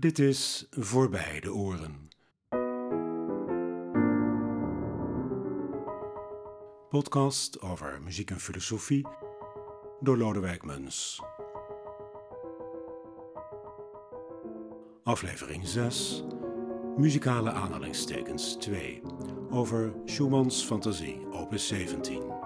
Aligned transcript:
Dit 0.00 0.18
is 0.18 0.66
Voorbij 0.70 1.40
de 1.40 1.52
Oren. 1.54 2.08
Podcast 6.88 7.60
over 7.60 8.02
muziek 8.02 8.30
en 8.30 8.40
filosofie 8.40 9.06
door 10.00 10.16
Lodewijk 10.16 10.64
Muns. 10.64 11.22
Aflevering 15.02 15.68
6. 15.68 16.24
Muzikale 16.96 17.50
aanhalingstekens 17.50 18.56
2. 18.56 19.02
Over 19.50 19.92
Schumanns 20.04 20.64
Fantasie, 20.64 21.26
opus 21.32 21.66
17. 21.66 22.39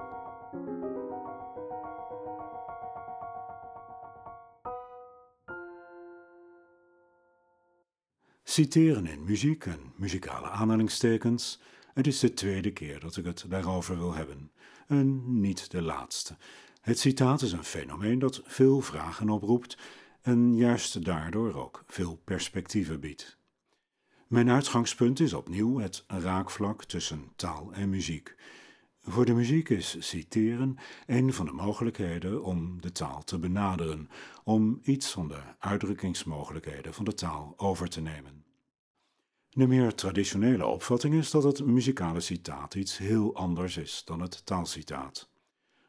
Citeren 8.55 9.07
in 9.07 9.25
muziek 9.25 9.67
en 9.67 9.81
muzikale 9.97 10.49
aanhalingstekens. 10.49 11.61
Het 11.95 12.07
is 12.07 12.19
de 12.19 12.35
tweede 12.35 12.73
keer 12.73 13.01
dat 13.01 13.17
ik 13.17 13.25
het 13.25 13.45
daarover 13.49 13.99
wil 13.99 14.15
hebben. 14.15 14.51
En 14.87 15.41
niet 15.41 15.71
de 15.71 15.83
laatste. 15.83 16.37
Het 16.81 16.99
citaat 16.99 17.43
is 17.43 17.53
een 17.53 17.65
fenomeen 17.65 18.19
dat 18.19 18.43
veel 18.45 18.81
vragen 18.81 19.31
oproept 19.31 19.79
en 20.23 20.57
juist 20.57 21.05
daardoor 21.05 21.55
ook 21.55 21.85
veel 21.87 22.21
perspectieven 22.25 23.01
biedt. 23.01 23.39
Mijn 24.27 24.51
uitgangspunt 24.51 25.21
is 25.21 25.33
opnieuw 25.33 25.79
het 25.79 26.05
raakvlak 26.07 26.85
tussen 26.85 27.33
taal 27.37 27.73
en 27.73 27.89
muziek. 27.89 28.35
Voor 29.03 29.25
de 29.25 29.35
muziek 29.35 29.69
is 29.69 29.97
citeren 29.99 30.77
een 31.07 31.33
van 31.33 31.47
de 31.47 31.53
mogelijkheden 31.53 32.43
om 32.45 32.81
de 32.81 32.93
taal 32.93 33.25
te 33.25 33.39
benaderen, 33.39 34.11
om 34.45 34.81
iets 34.83 35.11
van 35.11 35.29
de 35.29 35.41
uitdrukkingsmogelijkheden 35.59 36.95
van 36.95 37.05
de 37.05 37.15
taal 37.15 37.55
over 37.57 37.89
te 37.89 38.01
nemen. 38.01 38.44
De 39.57 39.67
meer 39.67 39.95
traditionele 39.95 40.67
opvatting 40.67 41.15
is 41.15 41.31
dat 41.31 41.43
het 41.43 41.67
muzikale 41.67 42.21
citaat 42.21 42.75
iets 42.75 42.99
heel 42.99 43.35
anders 43.35 43.77
is 43.77 44.03
dan 44.05 44.21
het 44.21 44.47
taalcitaat. 44.47 45.29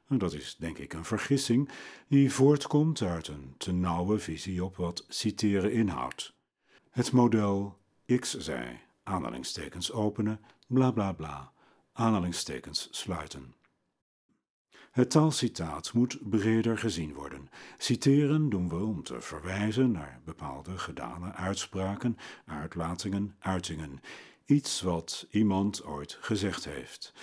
Dat 0.07 0.33
is 0.33 0.55
denk 0.59 0.77
ik 0.77 0.93
een 0.93 1.05
vergissing 1.05 1.69
die 2.07 2.33
voortkomt 2.33 3.01
uit 3.01 3.27
een 3.27 3.53
te 3.57 3.71
nauwe 3.71 4.19
visie 4.19 4.63
op 4.63 4.75
wat 4.75 5.05
citeren 5.07 5.71
inhoudt. 5.71 6.33
Het 6.89 7.11
model 7.11 7.77
X 8.19 8.37
zei, 8.37 8.79
aanhalingstekens 9.03 9.91
openen, 9.91 10.39
bla 10.67 10.91
bla 10.91 11.11
bla, 11.11 11.51
aanhalingstekens 11.93 12.87
sluiten. 12.91 13.53
Het 14.95 15.09
taalcitaat 15.09 15.93
moet 15.93 16.29
breder 16.29 16.77
gezien 16.77 17.13
worden. 17.13 17.49
Citeren 17.77 18.49
doen 18.49 18.69
we 18.69 18.75
om 18.75 19.03
te 19.03 19.21
verwijzen 19.21 19.91
naar 19.91 20.21
bepaalde 20.25 20.77
gedane 20.77 21.33
uitspraken, 21.33 22.17
uitlatingen, 22.45 23.35
uitingen. 23.39 23.99
Iets 24.45 24.81
wat 24.81 25.27
iemand 25.29 25.85
ooit 25.85 26.17
gezegd 26.21 26.65
heeft. 26.65 27.13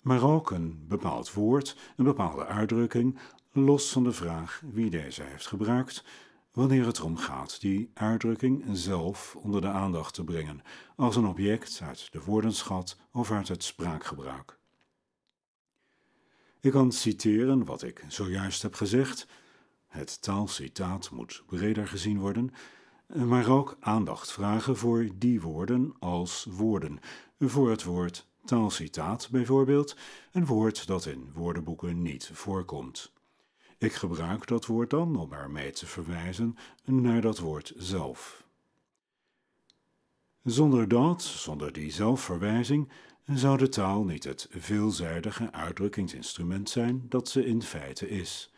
Maar 0.00 0.22
ook 0.22 0.50
een 0.50 0.84
bepaald 0.88 1.32
woord, 1.32 1.76
een 1.96 2.04
bepaalde 2.04 2.46
uitdrukking, 2.46 3.18
los 3.52 3.92
van 3.92 4.04
de 4.04 4.12
vraag 4.12 4.62
wie 4.72 4.90
deze 4.90 5.22
heeft 5.22 5.46
gebruikt, 5.46 6.04
wanneer 6.52 6.86
het 6.86 6.98
erom 6.98 7.16
gaat 7.16 7.60
die 7.60 7.90
uitdrukking 7.94 8.64
zelf 8.72 9.36
onder 9.36 9.60
de 9.60 9.68
aandacht 9.68 10.14
te 10.14 10.24
brengen, 10.24 10.62
als 10.96 11.16
een 11.16 11.26
object 11.26 11.80
uit 11.82 12.12
de 12.12 12.20
woordenschat 12.20 12.98
of 13.12 13.30
uit 13.30 13.48
het 13.48 13.64
spraakgebruik. 13.64 14.58
Ik 16.60 16.72
kan 16.72 16.92
citeren 16.92 17.64
wat 17.64 17.82
ik 17.82 18.04
zojuist 18.08 18.62
heb 18.62 18.74
gezegd. 18.74 19.26
Het 19.86 20.22
taalcitaat 20.22 21.10
moet 21.10 21.42
breder 21.46 21.88
gezien 21.88 22.18
worden, 22.18 22.52
maar 23.14 23.48
ook 23.48 23.76
aandacht 23.80 24.32
vragen 24.32 24.76
voor 24.76 25.08
die 25.14 25.40
woorden 25.40 25.94
als 25.98 26.46
woorden. 26.50 26.98
Voor 27.38 27.70
het 27.70 27.84
woord 27.84 28.26
taalcitaat 28.44 29.28
bijvoorbeeld, 29.30 29.96
een 30.32 30.46
woord 30.46 30.86
dat 30.86 31.06
in 31.06 31.30
woordenboeken 31.34 32.02
niet 32.02 32.30
voorkomt. 32.32 33.12
Ik 33.78 33.92
gebruik 33.92 34.46
dat 34.46 34.66
woord 34.66 34.90
dan 34.90 35.16
om 35.16 35.32
ermee 35.32 35.70
te 35.70 35.86
verwijzen 35.86 36.56
naar 36.84 37.20
dat 37.20 37.38
woord 37.38 37.72
zelf. 37.76 38.44
Zonder 40.42 40.88
dat, 40.88 41.22
zonder 41.22 41.72
die 41.72 41.92
zelfverwijzing, 41.92 42.88
zou 43.34 43.58
de 43.58 43.68
taal 43.68 44.04
niet 44.04 44.24
het 44.24 44.48
veelzijdige 44.50 45.52
uitdrukkingsinstrument 45.52 46.70
zijn 46.70 47.06
dat 47.08 47.28
ze 47.28 47.46
in 47.46 47.62
feite 47.62 48.08
is. 48.08 48.50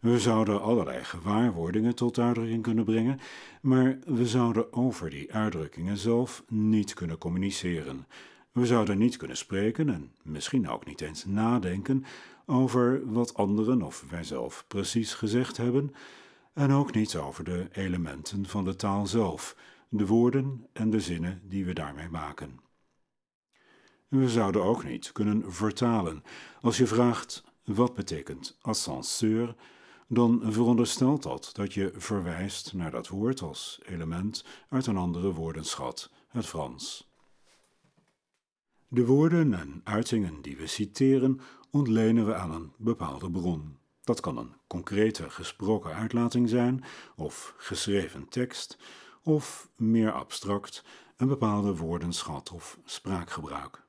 We 0.00 0.18
zouden 0.18 0.62
allerlei 0.62 1.04
gewaarwordingen 1.04 1.94
tot 1.94 2.18
uitdrukking 2.18 2.62
kunnen 2.62 2.84
brengen, 2.84 3.20
maar 3.60 3.98
we 4.06 4.26
zouden 4.26 4.72
over 4.72 5.10
die 5.10 5.32
uitdrukkingen 5.32 5.96
zelf 5.96 6.44
niet 6.48 6.94
kunnen 6.94 7.18
communiceren. 7.18 8.06
We 8.52 8.66
zouden 8.66 8.98
niet 8.98 9.16
kunnen 9.16 9.36
spreken 9.36 9.88
en 9.88 10.12
misschien 10.22 10.68
ook 10.68 10.86
niet 10.86 11.00
eens 11.00 11.24
nadenken 11.24 12.04
over 12.46 13.12
wat 13.12 13.34
anderen 13.34 13.82
of 13.82 14.04
wijzelf 14.10 14.64
precies 14.68 15.14
gezegd 15.14 15.56
hebben, 15.56 15.94
en 16.52 16.70
ook 16.72 16.94
niet 16.94 17.16
over 17.16 17.44
de 17.44 17.68
elementen 17.72 18.46
van 18.46 18.64
de 18.64 18.76
taal 18.76 19.06
zelf, 19.06 19.56
de 19.88 20.06
woorden 20.06 20.66
en 20.72 20.90
de 20.90 21.00
zinnen 21.00 21.40
die 21.44 21.64
we 21.64 21.72
daarmee 21.72 22.08
maken. 22.08 22.60
We 24.12 24.28
zouden 24.28 24.62
ook 24.62 24.84
niet 24.84 25.12
kunnen 25.12 25.52
vertalen. 25.52 26.24
Als 26.60 26.76
je 26.76 26.86
vraagt 26.86 27.44
wat 27.64 27.94
betekent 27.94 28.56
ascenseur, 28.60 29.54
dan 30.08 30.42
veronderstelt 30.52 31.22
dat 31.22 31.50
dat 31.52 31.74
je 31.74 31.92
verwijst 31.96 32.72
naar 32.72 32.90
dat 32.90 33.08
woord 33.08 33.42
als 33.42 33.80
element 33.84 34.44
uit 34.68 34.86
een 34.86 34.96
andere 34.96 35.32
woordenschat, 35.32 36.10
het 36.28 36.46
Frans. 36.46 37.10
De 38.88 39.06
woorden 39.06 39.54
en 39.54 39.80
uitingen 39.84 40.42
die 40.42 40.56
we 40.56 40.66
citeren 40.66 41.40
ontlenen 41.70 42.26
we 42.26 42.34
aan 42.34 42.50
een 42.50 42.72
bepaalde 42.76 43.30
bron. 43.30 43.78
Dat 44.04 44.20
kan 44.20 44.36
een 44.36 44.54
concrete 44.66 45.30
gesproken 45.30 45.94
uitlating 45.94 46.48
zijn, 46.48 46.84
of 47.16 47.54
geschreven 47.56 48.28
tekst, 48.28 48.78
of 49.22 49.68
meer 49.76 50.12
abstract 50.12 50.84
een 51.16 51.28
bepaalde 51.28 51.76
woordenschat 51.76 52.50
of 52.50 52.78
spraakgebruik. 52.84 53.81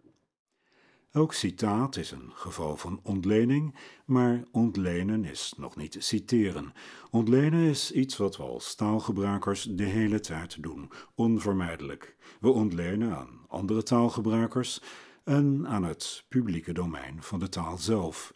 Elk 1.14 1.34
citaat 1.34 1.96
is 1.96 2.12
een 2.12 2.32
geval 2.34 2.78
van 2.78 3.00
ontlening, 3.04 3.76
maar 4.06 4.44
ontlenen 4.52 5.26
is 5.26 5.54
nog 5.58 5.76
niet 5.76 5.96
citeren. 6.00 6.74
Ontlenen 7.10 7.60
is 7.60 7.92
iets 7.92 8.18
wat 8.18 8.38
we 8.38 8.44
als 8.44 8.76
taalgebruikers 8.76 9.64
de 9.64 9.84
hele 9.84 10.20
tijd 10.20 10.64
doen, 10.64 10.92
onvermijdelijk. 11.16 12.16
We 12.40 12.50
ontlenen 12.50 13.16
aan 13.16 13.46
andere 13.48 13.84
taalgebruikers 13.84 14.82
en 15.24 15.68
aan 15.68 15.84
het 15.84 16.26
publieke 16.28 16.74
domein 16.74 17.24
van 17.24 17.40
de 17.40 17.50
taal 17.50 17.78
zelf. 17.78 18.34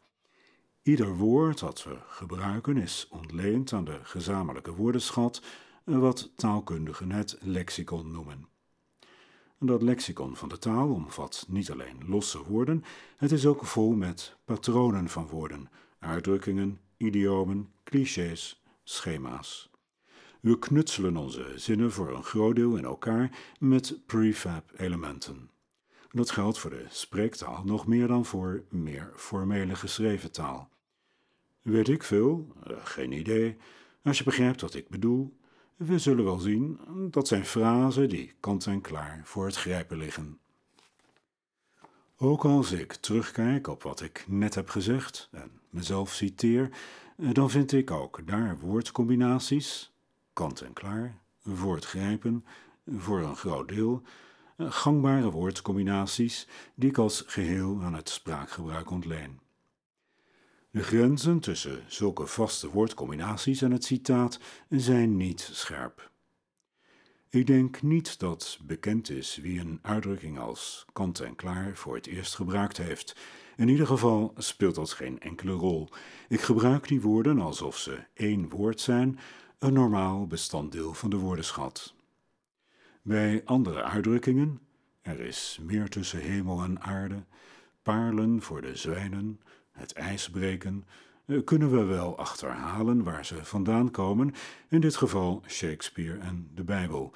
Ieder 0.81 1.15
woord 1.15 1.59
dat 1.59 1.83
we 1.83 1.97
gebruiken 2.07 2.77
is 2.77 3.07
ontleend 3.09 3.73
aan 3.73 3.85
de 3.85 3.99
gezamenlijke 4.03 4.75
woordenschat, 4.75 5.41
wat 5.83 6.31
taalkundigen 6.35 7.11
het 7.11 7.37
lexicon 7.39 8.11
noemen. 8.11 8.56
Dat 9.59 9.81
lexicon 9.81 10.35
van 10.35 10.49
de 10.49 10.57
taal 10.57 10.89
omvat 10.89 11.45
niet 11.47 11.71
alleen 11.71 11.97
losse 12.07 12.43
woorden, 12.43 12.83
het 13.17 13.31
is 13.31 13.45
ook 13.45 13.65
vol 13.65 13.95
met 13.95 14.35
patronen 14.45 15.09
van 15.09 15.27
woorden, 15.27 15.69
uitdrukkingen, 15.99 16.79
idiomen, 16.97 17.71
clichés, 17.83 18.63
schema's. 18.83 19.69
We 20.39 20.59
knutselen 20.59 21.17
onze 21.17 21.53
zinnen 21.55 21.91
voor 21.91 22.15
een 22.15 22.23
groot 22.23 22.55
deel 22.55 22.75
in 22.75 22.83
elkaar 22.83 23.37
met 23.59 23.99
prefab-elementen. 24.05 25.49
Dat 26.11 26.31
geldt 26.31 26.59
voor 26.59 26.69
de 26.69 26.85
spreektaal 26.89 27.63
nog 27.63 27.87
meer 27.87 28.07
dan 28.07 28.25
voor 28.25 28.63
meer 28.69 29.11
formele 29.15 29.75
geschreven 29.75 30.31
taal. 30.31 30.69
Weet 31.61 31.89
ik 31.89 32.03
veel? 32.03 32.47
Uh, 32.67 32.77
geen 32.83 33.11
idee. 33.11 33.57
Als 34.03 34.17
je 34.17 34.23
begrijpt 34.23 34.61
wat 34.61 34.75
ik 34.75 34.89
bedoel, 34.89 35.36
we 35.77 35.99
zullen 35.99 36.23
wel 36.23 36.39
zien, 36.39 36.79
dat 37.11 37.27
zijn 37.27 37.45
frasen 37.45 38.09
die 38.09 38.33
kant 38.39 38.65
en 38.65 38.81
klaar 38.81 39.21
voor 39.23 39.45
het 39.45 39.55
grijpen 39.55 39.97
liggen. 39.97 40.39
Ook 42.17 42.45
als 42.45 42.71
ik 42.71 42.93
terugkijk 42.93 43.67
op 43.67 43.83
wat 43.83 44.01
ik 44.01 44.25
net 44.27 44.55
heb 44.55 44.69
gezegd 44.69 45.29
en 45.31 45.51
mezelf 45.69 46.13
citeer, 46.13 46.69
dan 47.17 47.49
vind 47.49 47.71
ik 47.71 47.91
ook 47.91 48.27
daar 48.27 48.59
woordcombinaties, 48.59 49.91
kant 50.33 50.61
en 50.61 50.73
klaar, 50.73 51.17
voor 51.43 51.75
het 51.75 51.85
grijpen, 51.85 52.45
voor 52.97 53.21
een 53.21 53.35
groot 53.35 53.67
deel, 53.67 54.01
gangbare 54.57 55.31
woordcombinaties 55.31 56.47
die 56.75 56.89
ik 56.89 56.97
als 56.97 57.23
geheel 57.27 57.79
aan 57.83 57.93
het 57.93 58.09
spraakgebruik 58.09 58.91
ontleen. 58.91 59.39
De 60.77 60.83
grenzen 60.83 61.39
tussen 61.39 61.83
zulke 61.87 62.27
vaste 62.27 62.69
woordcombinaties 62.69 63.61
en 63.61 63.71
het 63.71 63.83
citaat 63.83 64.39
zijn 64.69 65.17
niet 65.17 65.49
scherp. 65.51 66.11
Ik 67.29 67.47
denk 67.47 67.81
niet 67.81 68.19
dat 68.19 68.59
bekend 68.63 69.09
is 69.09 69.37
wie 69.37 69.59
een 69.59 69.79
uitdrukking 69.81 70.39
als 70.39 70.85
kant 70.93 71.19
en 71.19 71.35
klaar 71.35 71.75
voor 71.75 71.95
het 71.95 72.07
eerst 72.07 72.35
gebruikt 72.35 72.77
heeft. 72.77 73.15
In 73.55 73.67
ieder 73.67 73.87
geval 73.87 74.33
speelt 74.37 74.75
dat 74.75 74.91
geen 74.91 75.19
enkele 75.19 75.51
rol. 75.51 75.89
Ik 76.27 76.41
gebruik 76.41 76.87
die 76.87 77.01
woorden 77.01 77.39
alsof 77.39 77.77
ze 77.77 77.99
één 78.13 78.49
woord 78.49 78.81
zijn, 78.81 79.19
een 79.59 79.73
normaal 79.73 80.27
bestanddeel 80.27 80.93
van 80.93 81.09
de 81.09 81.17
woordenschat. 81.17 81.93
Bij 83.01 83.41
andere 83.45 83.83
uitdrukkingen, 83.83 84.59
er 85.01 85.19
is 85.19 85.59
meer 85.61 85.89
tussen 85.89 86.19
hemel 86.19 86.63
en 86.63 86.81
aarde, 86.81 87.25
paarlen 87.83 88.41
voor 88.41 88.61
de 88.61 88.75
zwijnen, 88.75 89.39
het 89.77 89.93
ijs 89.93 90.29
breken, 90.29 90.85
eh, 91.25 91.43
kunnen 91.43 91.71
we 91.71 91.83
wel 91.83 92.17
achterhalen 92.17 93.03
waar 93.03 93.25
ze 93.25 93.45
vandaan 93.45 93.91
komen, 93.91 94.33
in 94.69 94.81
dit 94.81 94.95
geval 94.95 95.43
Shakespeare 95.47 96.17
en 96.19 96.49
de 96.55 96.63
Bijbel. 96.63 97.13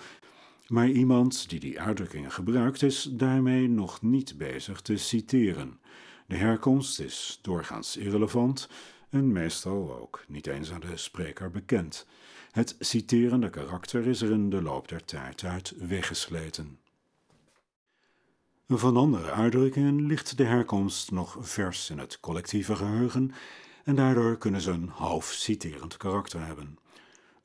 Maar 0.68 0.90
iemand 0.90 1.50
die 1.50 1.60
die 1.60 1.82
uitdrukkingen 1.82 2.32
gebruikt 2.32 2.82
is 2.82 3.10
daarmee 3.12 3.70
nog 3.70 4.02
niet 4.02 4.38
bezig 4.38 4.82
te 4.82 4.98
citeren. 4.98 5.80
De 6.28 6.36
herkomst 6.36 7.00
is 7.00 7.40
doorgaans 7.42 7.98
irrelevant 7.98 8.70
en 9.10 9.32
meestal 9.32 10.00
ook 10.00 10.24
niet 10.28 10.48
eens 10.48 10.72
aan 10.72 10.80
de 10.80 10.98
spreker 10.98 11.52
bekend. 11.52 12.08
Het 12.52 12.76
citerende 12.80 13.50
karakter 13.50 14.08
is 14.08 14.22
er 14.22 14.32
in 14.32 14.50
de 14.50 14.62
loop 14.62 14.88
der 14.88 15.06
tijd 15.06 15.44
uit 15.44 15.74
weggesleten. 15.78 16.81
Van 18.74 18.98
andere 18.98 19.32
uitdrukkingen 19.32 20.06
ligt 20.06 20.38
de 20.38 20.44
herkomst 20.44 21.12
nog 21.12 21.38
vers 21.40 21.90
in 21.90 21.98
het 21.98 22.20
collectieve 22.20 22.76
geheugen 22.76 23.32
en 23.84 23.96
daardoor 23.96 24.38
kunnen 24.38 24.62
ze 24.62 24.72
een 24.72 24.90
half 24.90 25.26
citerend 25.26 25.98
karakter 25.98 26.46
hebben. 26.46 26.78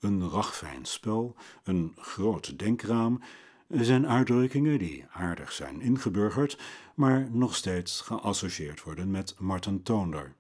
Een 0.01 0.31
ragfijn 0.31 0.85
spel, 0.85 1.35
een 1.65 1.93
groot 1.97 2.59
denkraam, 2.59 3.21
zijn 3.69 4.07
uitdrukkingen 4.07 4.79
die 4.79 5.05
aardig 5.13 5.53
zijn 5.53 5.81
ingeburgerd, 5.81 6.59
maar 6.95 7.29
nog 7.31 7.55
steeds 7.55 8.01
geassocieerd 8.01 8.83
worden 8.83 9.11
met 9.11 9.35
Martin 9.39 9.83
Toonder. 9.83 10.35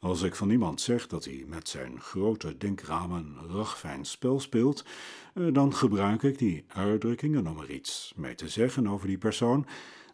Als 0.00 0.22
ik 0.22 0.34
van 0.34 0.50
iemand 0.50 0.80
zeg 0.80 1.06
dat 1.06 1.24
hij 1.24 1.44
met 1.46 1.68
zijn 1.68 2.00
grote 2.00 2.56
denkraam 2.56 3.12
een 3.12 3.36
ragfijn 3.50 4.04
spel 4.04 4.40
speelt, 4.40 4.84
eh, 5.34 5.44
dan 5.52 5.74
gebruik 5.74 6.22
ik 6.22 6.38
die 6.38 6.64
uitdrukkingen 6.68 7.46
om 7.46 7.58
er 7.58 7.70
iets 7.70 8.12
mee 8.16 8.34
te 8.34 8.48
zeggen 8.48 8.88
over 8.88 9.06
die 9.06 9.18
persoon, 9.18 9.66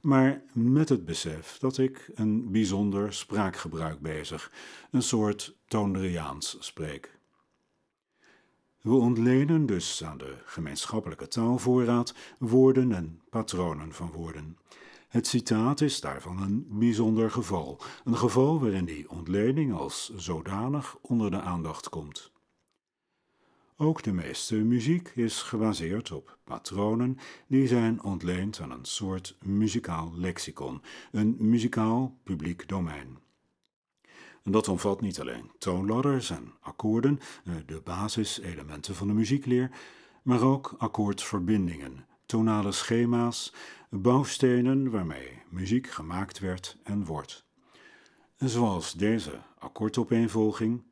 maar 0.04 0.42
met 0.52 0.88
het 0.88 1.04
besef 1.04 1.58
dat 1.58 1.78
ik 1.78 2.10
een 2.14 2.50
bijzonder 2.50 3.12
spraakgebruik 3.12 4.00
bezig, 4.00 4.52
een 4.90 5.02
soort 5.02 5.56
Toonderiaans 5.66 6.56
spreek. 6.60 7.18
We 8.80 8.92
ontlenen 8.94 9.66
dus 9.66 10.04
aan 10.04 10.18
de 10.18 10.36
gemeenschappelijke 10.44 11.28
taalvoorraad 11.28 12.14
woorden 12.38 12.92
en 12.92 13.20
patronen 13.30 13.92
van 13.92 14.10
woorden. 14.10 14.58
Het 15.08 15.26
citaat 15.26 15.80
is 15.80 16.00
daarvan 16.00 16.42
een 16.42 16.66
bijzonder 16.68 17.30
geval, 17.30 17.80
een 18.04 18.16
geval 18.16 18.60
waarin 18.60 18.84
die 18.84 19.10
ontlening 19.10 19.74
als 19.74 20.12
zodanig 20.16 20.96
onder 21.00 21.30
de 21.30 21.40
aandacht 21.40 21.88
komt. 21.88 22.32
Ook 23.76 24.02
de 24.02 24.12
meeste 24.12 24.56
muziek 24.56 25.08
is 25.14 25.42
gebaseerd 25.42 26.12
op 26.12 26.38
patronen 26.44 27.18
die 27.46 27.66
zijn 27.66 28.02
ontleend 28.02 28.60
aan 28.60 28.70
een 28.70 28.84
soort 28.84 29.36
muzikaal 29.42 30.12
lexicon, 30.16 30.82
een 31.12 31.36
muzikaal 31.38 32.18
publiek 32.22 32.68
domein. 32.68 33.18
Dat 34.42 34.68
omvat 34.68 35.00
niet 35.00 35.20
alleen 35.20 35.50
toonladders 35.58 36.30
en 36.30 36.52
akkoorden, 36.60 37.18
eh, 37.44 37.54
de 37.66 37.80
basiselementen 37.84 38.94
van 38.94 39.06
de 39.06 39.12
muziekleer, 39.12 39.70
maar 40.22 40.42
ook 40.42 40.74
akkoordverbindingen, 40.78 42.06
tonale 42.26 42.72
schema's, 42.72 43.52
bouwstenen 43.90 44.90
waarmee 44.90 45.42
muziek 45.48 45.86
gemaakt 45.86 46.38
werd 46.38 46.76
en 46.82 47.04
wordt. 47.04 47.44
Zoals 48.36 48.92
deze 48.92 49.40
akkoordopeenvolging. 49.58 50.82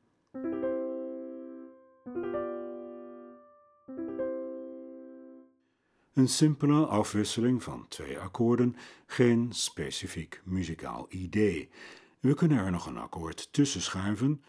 Een 6.12 6.28
simpele 6.28 6.86
afwisseling 6.86 7.62
van 7.62 7.86
twee 7.88 8.18
akkoorden, 8.18 8.76
geen 9.06 9.48
specifiek 9.52 10.40
muzikaal 10.44 11.06
idee. 11.08 11.68
We 12.20 12.34
kunnen 12.34 12.58
er 12.58 12.70
nog 12.70 12.86
een 12.86 12.96
akkoord 12.96 13.52
tussen 13.52 13.80
schuiven. 13.80 14.42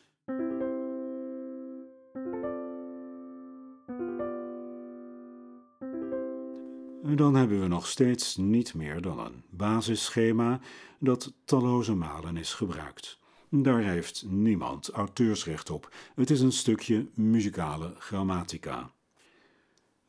Dan 7.16 7.36
hebben 7.36 7.62
we 7.62 7.68
nog 7.68 7.88
steeds 7.88 8.36
niet 8.36 8.74
meer 8.74 9.02
dan 9.02 9.20
een 9.20 9.44
basisschema 9.50 10.60
dat 11.00 11.34
talloze 11.46 11.96
malen 11.96 12.38
is 12.38 12.54
gebruikt. 12.54 13.20
Daar 13.50 13.82
heeft 13.82 14.24
niemand 14.28 14.90
auteursrecht 14.90 15.70
op. 15.70 15.94
Het 16.16 16.30
is 16.30 16.42
een 16.42 16.52
stukje 16.52 17.08
muzikale 17.14 17.94
grammatica. 17.98 18.92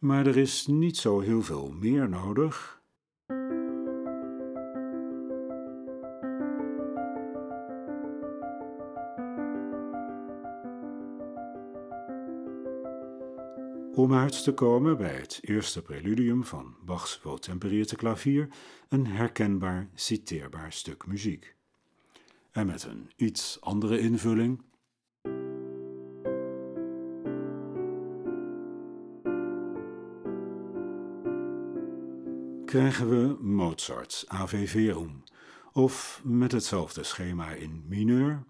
Maar 0.04 0.26
er 0.26 0.36
is 0.36 0.66
niet 0.66 0.96
zo 0.96 1.20
heel 1.20 1.42
veel 1.42 1.70
meer 1.70 2.08
nodig. 2.08 2.82
Om 13.94 14.14
uit 14.14 14.42
te 14.42 14.52
komen 14.54 14.96
bij 14.96 15.14
het 15.14 15.38
eerste 15.42 15.82
preludium 15.82 16.44
van 16.44 16.76
Bachs 16.84 17.22
weltemperierte 17.22 17.96
klavier, 17.96 18.48
een 18.88 19.06
herkenbaar, 19.06 19.88
citeerbaar 19.94 20.72
stuk 20.72 21.06
muziek. 21.06 21.56
En 22.50 22.66
met 22.66 22.84
een 22.84 23.10
iets 23.16 23.60
andere 23.60 23.98
invulling 23.98 24.62
krijgen 32.74 33.08
we 33.08 33.36
Mozarts 33.40 34.28
Ave 34.28 34.66
Verum, 34.66 35.22
of 35.72 36.20
met 36.24 36.52
hetzelfde 36.52 37.02
schema 37.02 37.50
in 37.50 37.84
mineur. 37.88 38.44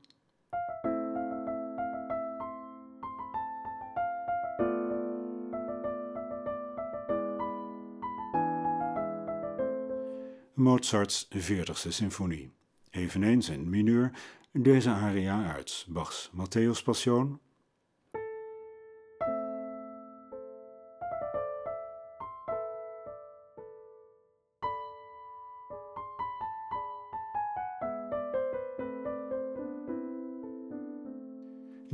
Mozarts 10.54 11.28
40ste 11.36 11.88
symfonie, 11.88 12.52
eveneens 12.90 13.48
in 13.48 13.70
mineur, 13.70 14.10
deze 14.52 14.90
aria 14.90 15.52
uit. 15.52 15.86
Bachs 15.88 16.30
Matthäus 16.32 16.82
Passion 16.84 17.40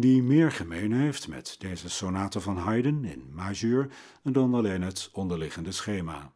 die 0.01 0.23
meer 0.23 0.53
gemeen 0.53 0.93
heeft 0.93 1.29
met 1.29 1.57
deze 1.59 1.89
sonate 1.89 2.41
van 2.41 2.57
Haydn 2.57 3.05
in 3.05 3.31
majeur 3.33 3.89
dan 4.23 4.55
alleen 4.55 4.83
het 4.83 5.09
onderliggende 5.13 5.73
schema. 5.73 6.33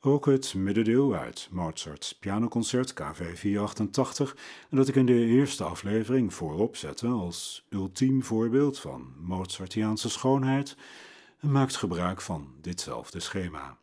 Ook 0.00 0.26
het 0.26 0.54
middendeel 0.54 1.14
uit 1.14 1.48
Mozarts 1.50 2.12
pianoconcert 2.18 2.92
KV 2.92 3.38
488, 3.38 4.36
dat 4.70 4.88
ik 4.88 4.94
in 4.94 5.06
de 5.06 5.24
eerste 5.24 5.64
aflevering 5.64 6.34
voorop 6.34 6.76
zette 6.76 7.06
als 7.06 7.66
ultiem 7.70 8.22
voorbeeld 8.22 8.78
van 8.78 9.12
Mozartiaanse 9.18 10.10
schoonheid, 10.10 10.76
maakt 11.42 11.76
gebruik 11.76 12.20
van 12.20 12.54
ditzelfde 12.60 13.20
schema. 13.20 13.78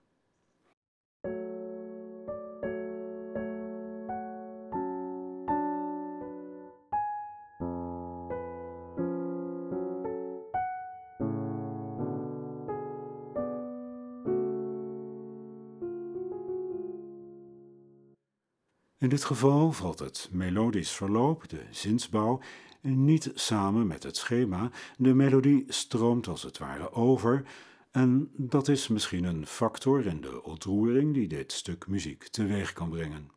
In 18.97 19.09
dit 19.09 19.23
geval 19.23 19.71
valt 19.71 19.99
het 19.99 20.29
melodisch 20.31 20.91
verloop, 20.91 21.49
de 21.49 21.65
zinsbouw, 21.71 22.41
niet 22.81 23.31
samen 23.33 23.87
met 23.87 24.03
het 24.03 24.17
schema. 24.17 24.71
De 24.97 25.13
melodie 25.13 25.65
stroomt 25.67 26.27
als 26.27 26.43
het 26.43 26.57
ware 26.57 26.91
over 26.91 27.43
en 27.91 28.29
dat 28.35 28.67
is 28.67 28.87
misschien 28.87 29.23
een 29.23 29.45
factor 29.45 30.05
in 30.05 30.21
de 30.21 30.43
ontroering 30.43 31.13
die 31.13 31.27
dit 31.27 31.51
stuk 31.51 31.87
muziek 31.87 32.27
teweeg 32.27 32.73
kan 32.73 32.89
brengen. 32.89 33.31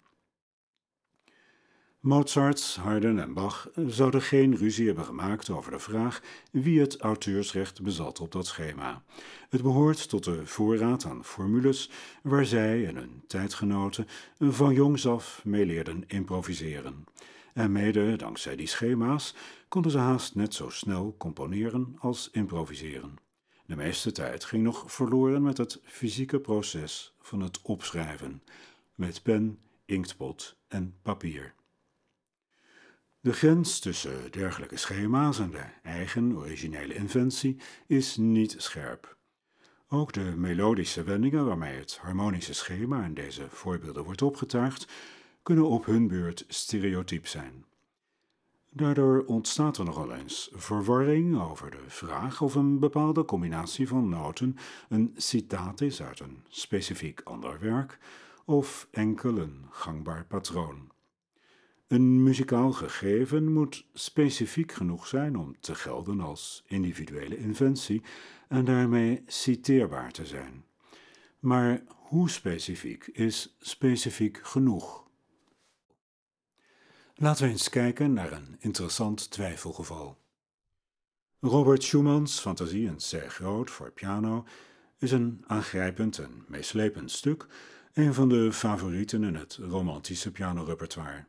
Mozart, 2.00 2.78
Haydn 2.80 3.18
en 3.18 3.34
Bach 3.34 3.70
zouden 3.86 4.22
geen 4.22 4.56
ruzie 4.56 4.86
hebben 4.86 5.04
gemaakt 5.04 5.50
over 5.50 5.70
de 5.70 5.78
vraag 5.78 6.22
wie 6.50 6.80
het 6.80 7.00
auteursrecht 7.00 7.82
bezat 7.82 8.20
op 8.20 8.32
dat 8.32 8.46
schema. 8.46 9.02
Het 9.48 9.62
behoort 9.62 10.08
tot 10.08 10.24
de 10.24 10.46
voorraad 10.46 11.04
aan 11.04 11.24
formules 11.24 11.90
waar 12.22 12.46
zij 12.46 12.86
en 12.86 12.96
hun 12.96 13.22
tijdgenoten 13.26 14.06
van 14.38 14.74
jongs 14.74 15.06
af 15.06 15.40
mee 15.44 15.66
leerden 15.66 16.04
improviseren. 16.06 17.04
En 17.52 17.72
mede 17.72 18.16
dankzij 18.16 18.56
die 18.56 18.66
schema's 18.66 19.34
konden 19.68 19.90
ze 19.90 19.98
haast 19.98 20.34
net 20.34 20.54
zo 20.54 20.68
snel 20.68 21.14
componeren 21.18 21.96
als 21.98 22.28
improviseren. 22.30 23.16
De 23.66 23.76
meeste 23.76 24.12
tijd 24.12 24.44
ging 24.44 24.62
nog 24.62 24.92
verloren 24.92 25.42
met 25.42 25.58
het 25.58 25.80
fysieke 25.84 26.40
proces 26.40 27.14
van 27.20 27.40
het 27.40 27.62
opschrijven, 27.62 28.42
met 28.94 29.22
pen, 29.22 29.58
inktpot 29.84 30.56
en 30.68 30.94
papier. 31.02 31.54
De 33.20 33.32
grens 33.32 33.78
tussen 33.78 34.30
dergelijke 34.30 34.76
schema's 34.76 35.38
en 35.38 35.50
de 35.50 35.64
eigen 35.82 36.36
originele 36.36 36.94
inventie 36.94 37.60
is 37.86 38.16
niet 38.16 38.54
scherp. 38.58 39.16
Ook 39.88 40.12
de 40.12 40.34
melodische 40.36 41.02
wendingen 41.02 41.46
waarmee 41.46 41.78
het 41.78 41.98
harmonische 41.98 42.54
schema 42.54 43.04
in 43.04 43.14
deze 43.14 43.46
voorbeelden 43.48 44.04
wordt 44.04 44.22
opgetuigd, 44.22 44.88
kunnen 45.42 45.68
op 45.68 45.84
hun 45.84 46.08
beurt 46.08 46.44
stereotyp 46.48 47.26
zijn. 47.26 47.64
Daardoor 48.74 49.24
ontstaat 49.26 49.78
er 49.78 49.84
nogal 49.84 50.12
eens 50.12 50.50
verwarring 50.54 51.40
over 51.40 51.70
de 51.70 51.84
vraag 51.86 52.40
of 52.40 52.54
een 52.54 52.78
bepaalde 52.78 53.24
combinatie 53.24 53.88
van 53.88 54.08
noten 54.08 54.56
een 54.88 55.12
citaat 55.16 55.80
is 55.80 56.02
uit 56.02 56.20
een 56.20 56.44
specifiek 56.48 57.20
ander 57.24 57.60
werk 57.60 57.98
of 58.44 58.88
enkel 58.90 59.38
een 59.38 59.66
gangbaar 59.70 60.24
patroon. 60.24 60.90
Een 61.86 62.22
muzikaal 62.22 62.72
gegeven 62.72 63.52
moet 63.52 63.86
specifiek 63.92 64.72
genoeg 64.72 65.06
zijn 65.06 65.36
om 65.36 65.56
te 65.60 65.74
gelden 65.74 66.20
als 66.20 66.64
individuele 66.66 67.36
inventie 67.36 68.02
en 68.48 68.64
daarmee 68.64 69.22
citeerbaar 69.26 70.12
te 70.12 70.26
zijn. 70.26 70.64
Maar 71.38 71.82
hoe 71.88 72.30
specifiek 72.30 73.06
is 73.06 73.56
specifiek 73.60 74.40
genoeg? 74.42 75.01
Laten 77.22 77.44
we 77.44 77.50
eens 77.50 77.68
kijken 77.68 78.12
naar 78.12 78.32
een 78.32 78.56
interessant 78.58 79.30
twijfelgeval. 79.30 80.18
Robert 81.40 81.82
Schumann's 81.82 82.40
Fantasie 82.40 82.86
in 82.86 82.96
C 82.96 83.30
groot 83.30 83.70
voor 83.70 83.90
piano 83.90 84.46
is 84.98 85.12
een 85.12 85.44
aangrijpend 85.46 86.18
en 86.18 86.44
meeslepend 86.48 87.10
stuk, 87.10 87.46
een 87.92 88.14
van 88.14 88.28
de 88.28 88.52
favorieten 88.52 89.24
in 89.24 89.34
het 89.34 89.58
romantische 89.60 90.30
pianorepertoire. 90.30 91.24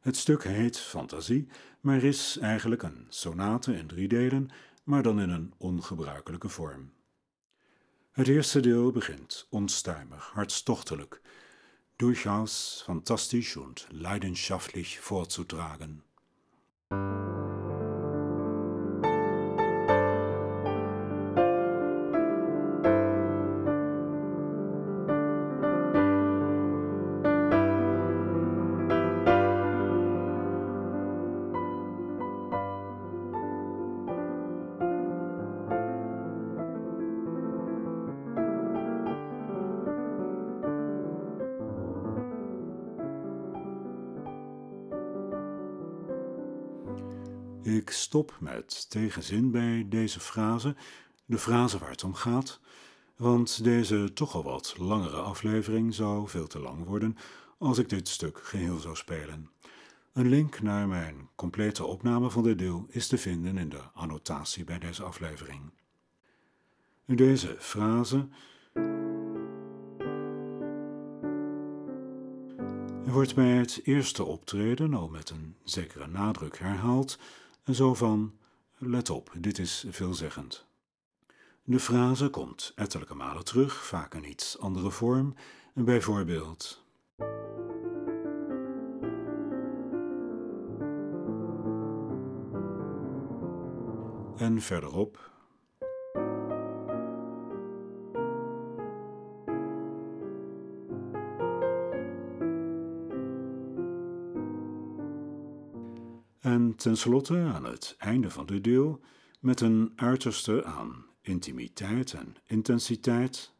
Het 0.00 0.16
stuk 0.16 0.44
heet 0.44 0.78
Fantasie, 0.78 1.48
maar 1.80 2.02
is 2.02 2.38
eigenlijk 2.40 2.82
een 2.82 3.06
sonate 3.08 3.76
in 3.76 3.86
drie 3.86 4.08
delen, 4.08 4.50
maar 4.84 5.02
dan 5.02 5.20
in 5.20 5.30
een 5.30 5.52
ongebruikelijke 5.56 6.48
vorm. 6.48 6.92
Het 8.12 8.28
eerste 8.28 8.60
deel 8.60 8.90
begint 8.90 9.46
onstuimig, 9.50 10.30
hartstochtelijk, 10.34 11.20
durchaus 11.98 12.82
fantastisch 12.86 13.56
und 13.56 13.88
leidenschaftlich 13.90 15.00
vorzutragen. 15.00 16.02
Ik 47.88 47.94
stop 47.94 48.36
met 48.40 48.90
tegenzin 48.90 49.50
bij 49.50 49.86
deze 49.88 50.20
frase, 50.20 50.76
de 51.24 51.38
frase 51.38 51.78
waar 51.78 51.90
het 51.90 52.04
om 52.04 52.14
gaat, 52.14 52.60
want 53.16 53.64
deze 53.64 54.12
toch 54.14 54.34
al 54.34 54.42
wat 54.42 54.74
langere 54.78 55.16
aflevering 55.16 55.94
zou 55.94 56.28
veel 56.28 56.46
te 56.46 56.58
lang 56.58 56.84
worden 56.84 57.16
als 57.58 57.78
ik 57.78 57.88
dit 57.88 58.08
stuk 58.08 58.40
geheel 58.42 58.78
zou 58.78 58.96
spelen. 58.96 59.50
Een 60.12 60.28
link 60.28 60.60
naar 60.60 60.88
mijn 60.88 61.28
complete 61.34 61.84
opname 61.84 62.30
van 62.30 62.42
dit 62.42 62.58
deel 62.58 62.86
is 62.88 63.06
te 63.06 63.18
vinden 63.18 63.58
in 63.58 63.68
de 63.68 63.82
annotatie 63.94 64.64
bij 64.64 64.78
deze 64.78 65.02
aflevering. 65.02 65.70
Deze 67.04 67.56
frase 67.58 68.28
wordt 73.04 73.34
bij 73.34 73.56
het 73.56 73.80
eerste 73.84 74.24
optreden 74.24 74.94
al 74.94 75.08
met 75.08 75.30
een 75.30 75.56
zekere 75.64 76.06
nadruk 76.06 76.58
herhaald 76.58 77.18
zo 77.74 77.94
van: 77.94 78.38
let 78.78 79.10
op, 79.10 79.32
dit 79.38 79.58
is 79.58 79.84
veelzeggend. 79.88 80.66
De 81.64 81.80
frase 81.80 82.28
komt 82.28 82.72
ettelijke 82.74 83.14
malen 83.14 83.44
terug, 83.44 83.84
vaak 83.84 84.14
in 84.14 84.28
iets 84.28 84.58
andere 84.58 84.90
vorm, 84.90 85.34
bijvoorbeeld. 85.74 86.84
En 94.36 94.60
verderop 94.60 95.30
tenslotte, 106.78 107.36
aan 107.54 107.64
het 107.64 107.94
einde 107.98 108.30
van 108.30 108.46
dit 108.46 108.64
deel, 108.64 109.00
met 109.40 109.60
een 109.60 109.92
uiterste 109.96 110.64
aan 110.64 111.06
intimiteit 111.20 112.12
en 112.12 112.36
intensiteit. 112.46 113.52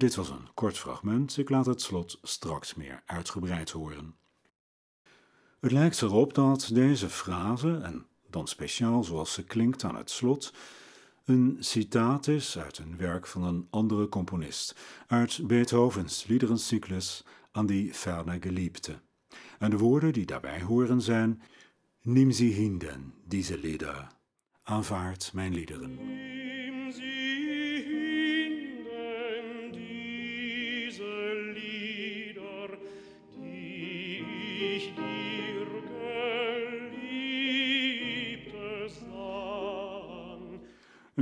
Dit 0.00 0.14
was 0.14 0.28
een 0.28 0.48
kort 0.54 0.78
fragment, 0.78 1.36
ik 1.36 1.50
laat 1.50 1.66
het 1.66 1.82
slot 1.82 2.18
straks 2.22 2.74
meer 2.74 3.02
uitgebreid 3.06 3.70
horen. 3.70 4.14
Het 5.60 5.72
lijkt 5.72 6.02
erop 6.02 6.34
dat 6.34 6.70
deze 6.72 7.08
frase, 7.08 7.80
en 7.82 8.06
dan 8.30 8.48
speciaal 8.48 9.04
zoals 9.04 9.32
ze 9.32 9.44
klinkt 9.44 9.84
aan 9.84 9.96
het 9.96 10.10
slot, 10.10 10.54
een 11.24 11.56
citaat 11.60 12.26
is 12.26 12.58
uit 12.58 12.78
een 12.78 12.96
werk 12.96 13.26
van 13.26 13.42
een 13.42 13.66
andere 13.70 14.08
componist, 14.08 14.76
uit 15.06 15.46
Beethovens 15.46 16.26
liederencyclus 16.26 17.24
aan 17.52 17.66
die 17.66 17.94
ferne 17.94 18.36
Geliebte. 18.40 19.00
En 19.58 19.70
de 19.70 19.78
woorden 19.78 20.12
die 20.12 20.26
daarbij 20.26 20.62
horen 20.62 21.00
zijn: 21.00 21.42
Nimm 22.02 22.30
sie 22.30 22.52
hinden, 22.52 23.14
diese 23.24 23.58
Lieder, 23.58 24.06
aanvaard 24.62 25.30
mijn 25.34 25.54
liederen. 25.54 25.98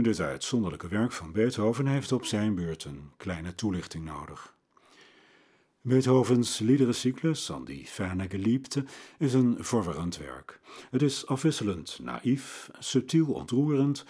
Dit 0.03 0.21
uitzonderlijke 0.21 0.89
werk 0.89 1.13
van 1.13 1.33
Beethoven 1.33 1.87
heeft 1.87 2.13
op 2.13 2.25
zijn 2.25 2.55
beurt 2.55 2.85
een 2.85 3.13
kleine 3.17 3.55
toelichting 3.55 4.05
nodig. 4.05 4.55
Beethovens 5.81 6.59
liederencyclus 6.59 7.53
aan 7.53 7.65
die 7.65 7.87
ferne 7.87 8.29
geliebte 8.29 8.85
is 9.19 9.33
een 9.33 9.57
verwarrend 9.59 10.17
werk. 10.17 10.61
Het 10.91 11.03
is 11.03 11.27
afwisselend 11.27 11.99
naïef, 12.03 12.71
subtiel 12.79 13.27
ontroerend 13.27 14.05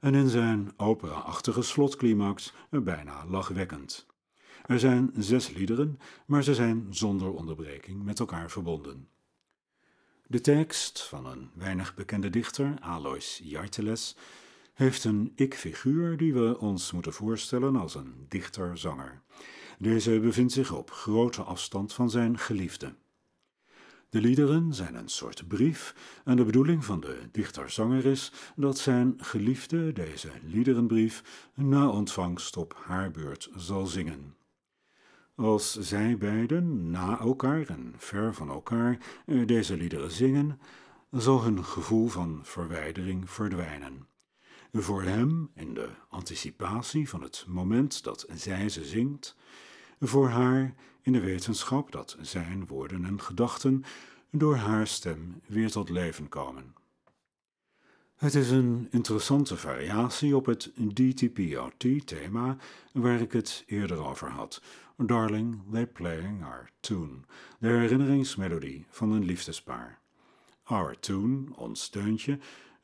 en 0.00 0.14
in 0.14 0.28
zijn 0.28 0.72
opera-achtige 0.76 1.62
slotclimax 1.62 2.52
bijna 2.70 3.26
lachwekkend. 3.26 4.06
Er 4.66 4.78
zijn 4.78 5.12
zes 5.16 5.50
liederen, 5.50 5.98
maar 6.26 6.44
ze 6.44 6.54
zijn 6.54 6.86
zonder 6.90 7.32
onderbreking 7.32 8.04
met 8.04 8.18
elkaar 8.20 8.50
verbonden. 8.50 9.08
De 10.26 10.40
tekst 10.40 11.02
van 11.02 11.26
een 11.26 11.50
weinig 11.54 11.94
bekende 11.94 12.30
dichter, 12.30 12.74
Alois 12.80 13.40
Jarteles, 13.42 14.16
heeft 14.74 15.04
een 15.04 15.32
ik-figuur 15.34 16.16
die 16.16 16.34
we 16.34 16.58
ons 16.58 16.92
moeten 16.92 17.12
voorstellen 17.12 17.76
als 17.76 17.94
een 17.94 18.26
dichter-zanger. 18.28 19.22
Deze 19.78 20.20
bevindt 20.20 20.52
zich 20.52 20.72
op 20.72 20.90
grote 20.90 21.42
afstand 21.42 21.92
van 21.92 22.10
zijn 22.10 22.38
geliefde. 22.38 22.94
De 24.08 24.20
liederen 24.20 24.74
zijn 24.74 24.94
een 24.94 25.08
soort 25.08 25.48
brief 25.48 25.94
en 26.24 26.36
de 26.36 26.44
bedoeling 26.44 26.84
van 26.84 27.00
de 27.00 27.28
dichter-zanger 27.32 28.06
is 28.06 28.32
dat 28.56 28.78
zijn 28.78 29.14
geliefde 29.16 29.92
deze 29.92 30.30
liederenbrief 30.42 31.22
na 31.54 31.88
ontvangst 31.88 32.56
op 32.56 32.76
haar 32.84 33.10
beurt 33.10 33.50
zal 33.56 33.86
zingen. 33.86 34.34
Als 35.34 35.72
zij 35.72 36.18
beiden 36.18 36.90
na 36.90 37.18
elkaar 37.20 37.68
en 37.68 37.94
ver 37.96 38.34
van 38.34 38.48
elkaar 38.48 38.98
deze 39.46 39.76
liederen 39.76 40.10
zingen, 40.10 40.60
zal 41.10 41.42
hun 41.42 41.64
gevoel 41.64 42.08
van 42.08 42.40
verwijdering 42.42 43.30
verdwijnen. 43.30 44.06
Voor 44.76 45.02
hem 45.02 45.50
in 45.54 45.74
de 45.74 45.88
anticipatie 46.08 47.08
van 47.08 47.22
het 47.22 47.44
moment 47.48 48.02
dat 48.02 48.26
zij 48.34 48.68
ze 48.68 48.84
zingt, 48.84 49.36
voor 50.00 50.28
haar 50.28 50.74
in 51.02 51.12
de 51.12 51.20
wetenschap 51.20 51.92
dat 51.92 52.16
zijn 52.20 52.66
woorden 52.66 53.04
en 53.04 53.20
gedachten 53.20 53.84
door 54.30 54.56
haar 54.56 54.86
stem 54.86 55.40
weer 55.46 55.70
tot 55.70 55.88
leven 55.88 56.28
komen. 56.28 56.74
Het 58.16 58.34
is 58.34 58.50
een 58.50 58.88
interessante 58.90 59.56
variatie 59.56 60.36
op 60.36 60.46
het 60.46 60.72
DTPOT-thema 60.94 62.56
waar 62.92 63.20
ik 63.20 63.32
het 63.32 63.62
eerder 63.66 64.06
over 64.06 64.28
had. 64.28 64.62
Darling, 64.96 65.62
they 65.72 65.86
playing 65.86 66.44
our 66.44 66.70
tune, 66.80 67.18
de 67.58 67.68
herinneringsmelodie 67.68 68.86
van 68.90 69.12
een 69.12 69.24
liefdespaar. 69.24 70.00
Our 70.62 71.00
tune, 71.00 71.56
ons 71.56 71.88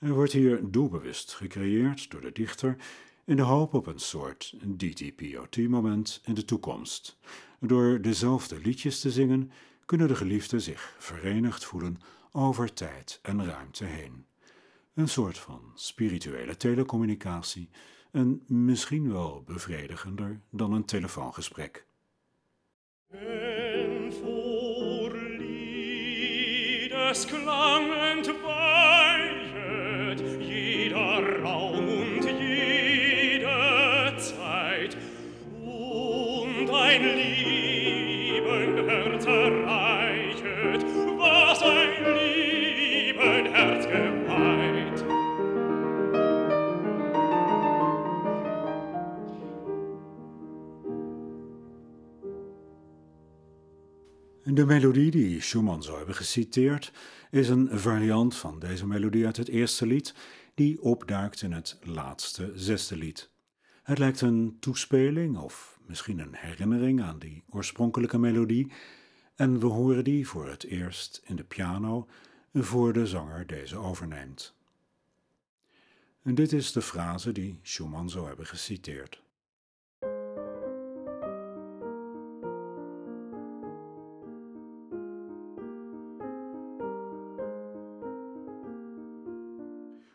deuntje, 0.01 0.17
wordt 0.17 0.33
hier 0.33 0.71
doelbewust 0.71 1.35
gecreëerd 1.35 2.11
door 2.11 2.21
de 2.21 2.33
dichter 2.33 2.77
in 3.25 3.37
de 3.37 3.43
hoop 3.43 3.75
op 3.75 3.87
een 3.87 3.99
soort 3.99 4.55
DTPOT-moment 4.77 6.21
in 6.25 6.35
de 6.35 6.45
toekomst. 6.45 7.19
Door 7.61 8.01
dezelfde 8.01 8.61
liedjes 8.61 9.01
te 9.01 9.11
zingen 9.11 9.51
kunnen 9.85 10.09
de 10.09 10.17
geliefden 10.17 10.61
zich 10.61 10.97
verenigd 10.99 11.65
voelen 11.65 11.99
over 12.33 12.73
tijd 12.73 13.19
en 13.23 13.45
ruimte 13.45 13.85
heen. 13.85 14.27
Een 14.95 15.09
soort 15.09 15.39
van 15.39 15.73
spirituele 15.75 16.57
telecommunicatie 16.57 17.69
en 18.13 18.43
misschien 18.47 19.13
wel 19.13 19.43
bevredigender 19.47 20.41
dan 20.51 20.73
een 20.73 20.85
telefoongesprek. 20.85 21.87
En 23.11 24.13
voor 24.13 24.91
De 54.53 54.67
melodie 54.67 55.11
die 55.11 55.41
Schumann 55.41 55.83
zou 55.83 55.97
hebben 55.97 56.15
geciteerd 56.15 56.93
is 57.31 57.49
een 57.49 57.69
variant 57.73 58.37
van 58.37 58.59
deze 58.59 58.87
melodie 58.87 59.27
uit 59.27 59.37
het 59.37 59.49
eerste 59.49 59.87
lied, 59.87 60.15
die 60.55 60.83
opduikt 60.83 61.43
in 61.43 61.53
het 61.53 61.79
laatste 61.83 62.53
zesde 62.55 62.97
lied. 62.97 63.31
Het 63.83 63.99
lijkt 63.99 64.21
een 64.21 64.57
toespeling 64.61 65.39
of 65.39 65.79
misschien 65.87 66.19
een 66.19 66.35
herinnering 66.35 67.03
aan 67.03 67.19
die 67.19 67.43
oorspronkelijke 67.51 68.19
melodie, 68.19 68.73
en 69.35 69.61
we 69.61 69.67
horen 69.67 70.05
die 70.05 70.29
voor 70.29 70.49
het 70.49 70.65
eerst 70.65 71.23
in 71.25 71.37
de 71.37 71.45
piano 71.45 72.09
voor 72.55 72.93
de 72.93 73.07
zanger 73.07 73.47
deze 73.47 73.77
overneemt. 73.77 74.55
En 76.23 76.35
dit 76.35 76.53
is 76.53 76.73
de 76.73 76.83
frase 76.83 77.33
die 77.33 77.59
Schumann 77.63 78.09
zou 78.09 78.27
hebben 78.27 78.47
geciteerd. 78.47 79.23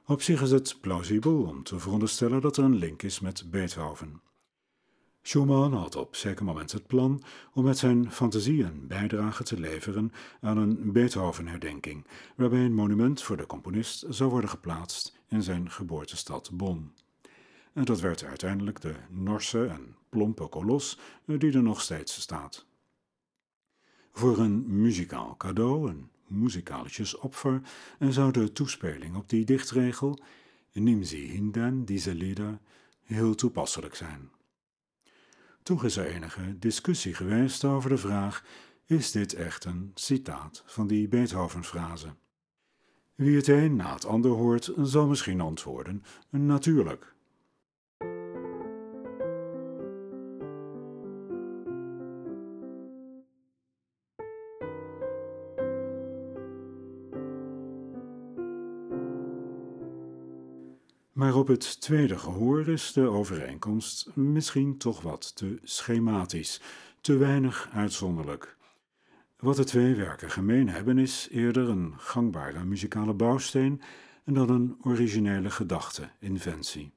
Op 0.07 0.21
zich 0.21 0.41
is 0.41 0.51
het 0.51 0.77
plausibel 0.81 1.43
om 1.43 1.63
te 1.63 1.79
veronderstellen 1.79 2.41
dat 2.41 2.57
er 2.57 2.63
een 2.63 2.75
link 2.75 3.03
is 3.03 3.19
met 3.19 3.51
Beethoven. 3.51 4.21
Schumann 5.21 5.73
had 5.73 5.95
op 5.95 6.15
zeker 6.15 6.45
moment 6.45 6.71
het 6.71 6.87
plan 6.87 7.23
om 7.53 7.63
met 7.63 7.77
zijn 7.77 8.11
fantasie 8.11 8.63
een 8.63 8.87
bijdrage 8.87 9.43
te 9.43 9.59
leveren 9.59 10.11
aan 10.41 10.57
een 10.57 10.91
Beethoven-herdenking, 10.91 12.07
waarbij 12.35 12.59
een 12.59 12.73
monument 12.73 13.21
voor 13.21 13.37
de 13.37 13.45
componist 13.45 14.05
zou 14.09 14.29
worden 14.29 14.49
geplaatst 14.49 15.19
in 15.29 15.43
zijn 15.43 15.71
geboortestad 15.71 16.49
Bonn. 16.53 16.93
En 17.73 17.85
dat 17.85 17.99
werd 17.99 18.23
uiteindelijk 18.23 18.81
de 18.81 18.95
Norse 19.09 19.65
en 19.65 19.95
plompe 20.09 20.47
kolos 20.47 20.99
die 21.25 21.53
er 21.53 21.63
nog 21.63 21.81
steeds 21.81 22.21
staat. 22.21 22.65
Voor 24.11 24.37
een 24.37 24.81
muzikaal 24.81 25.37
cadeau, 25.37 25.93
opfer 27.19 27.61
en 27.99 28.13
zou 28.13 28.31
de 28.31 28.51
toespeling 28.51 29.15
op 29.15 29.29
die 29.29 29.45
dichtregel 29.45 30.19
Nimm 30.77 31.03
sie 31.03 31.27
hinden, 31.27 31.85
diese 31.85 32.13
Lieder 32.13 32.59
heel 33.03 33.35
toepasselijk 33.35 33.95
zijn. 33.95 34.29
Toch 35.63 35.83
is 35.83 35.97
er 35.97 36.05
enige 36.05 36.59
discussie 36.59 37.13
geweest 37.13 37.63
over 37.63 37.89
de 37.89 37.97
vraag: 37.97 38.43
is 38.85 39.11
dit 39.11 39.33
echt 39.33 39.65
een 39.65 39.91
citaat 39.93 40.63
van 40.65 40.87
die 40.87 41.07
Beethoven-frase? 41.07 42.15
Wie 43.15 43.35
het 43.35 43.47
een 43.47 43.75
na 43.75 43.93
het 43.93 44.05
ander 44.05 44.31
hoort, 44.31 44.71
zal 44.77 45.07
misschien 45.07 45.41
antwoorden: 45.41 46.03
natuurlijk. 46.29 47.14
Op 61.35 61.47
het 61.47 61.81
tweede 61.81 62.17
gehoor 62.17 62.67
is 62.67 62.93
de 62.93 63.07
overeenkomst 63.07 64.15
misschien 64.15 64.77
toch 64.77 65.01
wat 65.01 65.35
te 65.35 65.59
schematisch, 65.63 66.61
te 67.01 67.17
weinig 67.17 67.69
uitzonderlijk. 67.73 68.57
Wat 69.39 69.55
de 69.55 69.63
twee 69.63 69.95
werken 69.95 70.31
gemeen 70.31 70.69
hebben 70.69 70.97
is 70.97 71.27
eerder 71.31 71.69
een 71.69 71.93
gangbare 71.97 72.63
muzikale 72.63 73.13
bouwsteen 73.13 73.81
dan 74.25 74.49
een 74.49 74.75
originele 74.81 75.49
gedachte, 75.49 76.09
inventie. 76.19 76.93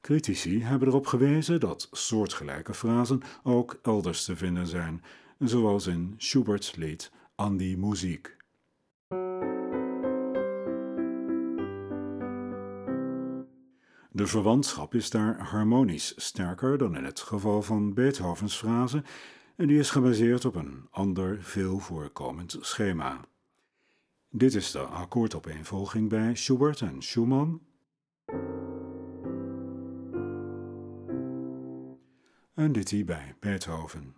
Critici 0.00 0.62
hebben 0.62 0.88
erop 0.88 1.06
gewezen 1.06 1.60
dat 1.60 1.88
soortgelijke 1.92 2.74
frasen 2.74 3.22
ook 3.42 3.78
elders 3.82 4.24
te 4.24 4.36
vinden 4.36 4.66
zijn, 4.66 5.04
zoals 5.38 5.86
in 5.86 6.14
Schubert's 6.16 6.76
lied 6.76 7.12
An 7.34 7.56
die 7.56 7.78
Muziek. 7.78 8.39
De 14.20 14.26
verwantschap 14.26 14.94
is 14.94 15.10
daar 15.10 15.38
harmonisch 15.38 16.12
sterker 16.16 16.78
dan 16.78 16.96
in 16.96 17.04
het 17.04 17.20
geval 17.20 17.62
van 17.62 17.94
Beethovens 17.94 18.56
frase, 18.56 19.02
en 19.56 19.66
die 19.66 19.78
is 19.78 19.90
gebaseerd 19.90 20.44
op 20.44 20.54
een 20.54 20.86
ander 20.90 21.42
veel 21.42 21.78
voorkomend 21.78 22.56
schema. 22.60 23.20
Dit 24.30 24.54
is 24.54 24.70
de 24.70 24.78
akkoordopeenvolging 24.78 26.08
bij 26.08 26.34
Schubert 26.34 26.80
en 26.80 27.02
Schumann. 27.02 27.60
En 32.54 32.72
dit 32.72 32.88
hier 32.90 33.04
bij 33.04 33.34
Beethoven. 33.38 34.14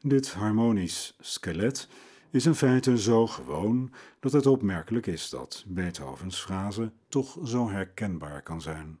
Dit 0.00 0.32
harmonisch 0.32 1.16
skelet 1.18 1.88
is 2.30 2.46
in 2.46 2.54
feite 2.54 2.98
zo 2.98 3.26
gewoon 3.26 3.92
dat 4.20 4.32
het 4.32 4.46
opmerkelijk 4.46 5.06
is 5.06 5.30
dat 5.30 5.64
Beethovens 5.66 6.40
frase 6.40 6.92
toch 7.08 7.38
zo 7.44 7.70
herkenbaar 7.70 8.42
kan 8.42 8.60
zijn. 8.60 8.98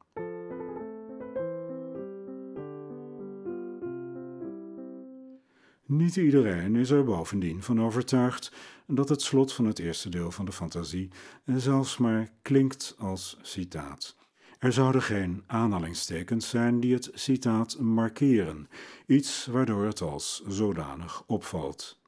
Niet 5.86 6.16
iedereen 6.16 6.76
is 6.76 6.90
er 6.90 7.04
bovendien 7.04 7.62
van 7.62 7.80
overtuigd 7.80 8.52
dat 8.86 9.08
het 9.08 9.22
slot 9.22 9.52
van 9.52 9.64
het 9.64 9.78
eerste 9.78 10.08
deel 10.08 10.30
van 10.30 10.44
de 10.44 10.52
fantasie 10.52 11.10
zelfs 11.44 11.96
maar 11.96 12.30
klinkt 12.42 12.94
als 12.98 13.38
citaat. 13.42 14.16
Er 14.58 14.72
zouden 14.72 15.02
geen 15.02 15.42
aanhalingstekens 15.46 16.48
zijn 16.48 16.80
die 16.80 16.94
het 16.94 17.10
citaat 17.14 17.78
markeren, 17.78 18.68
iets 19.06 19.46
waardoor 19.46 19.84
het 19.84 20.00
als 20.00 20.42
zodanig 20.48 21.22
opvalt. 21.26 21.99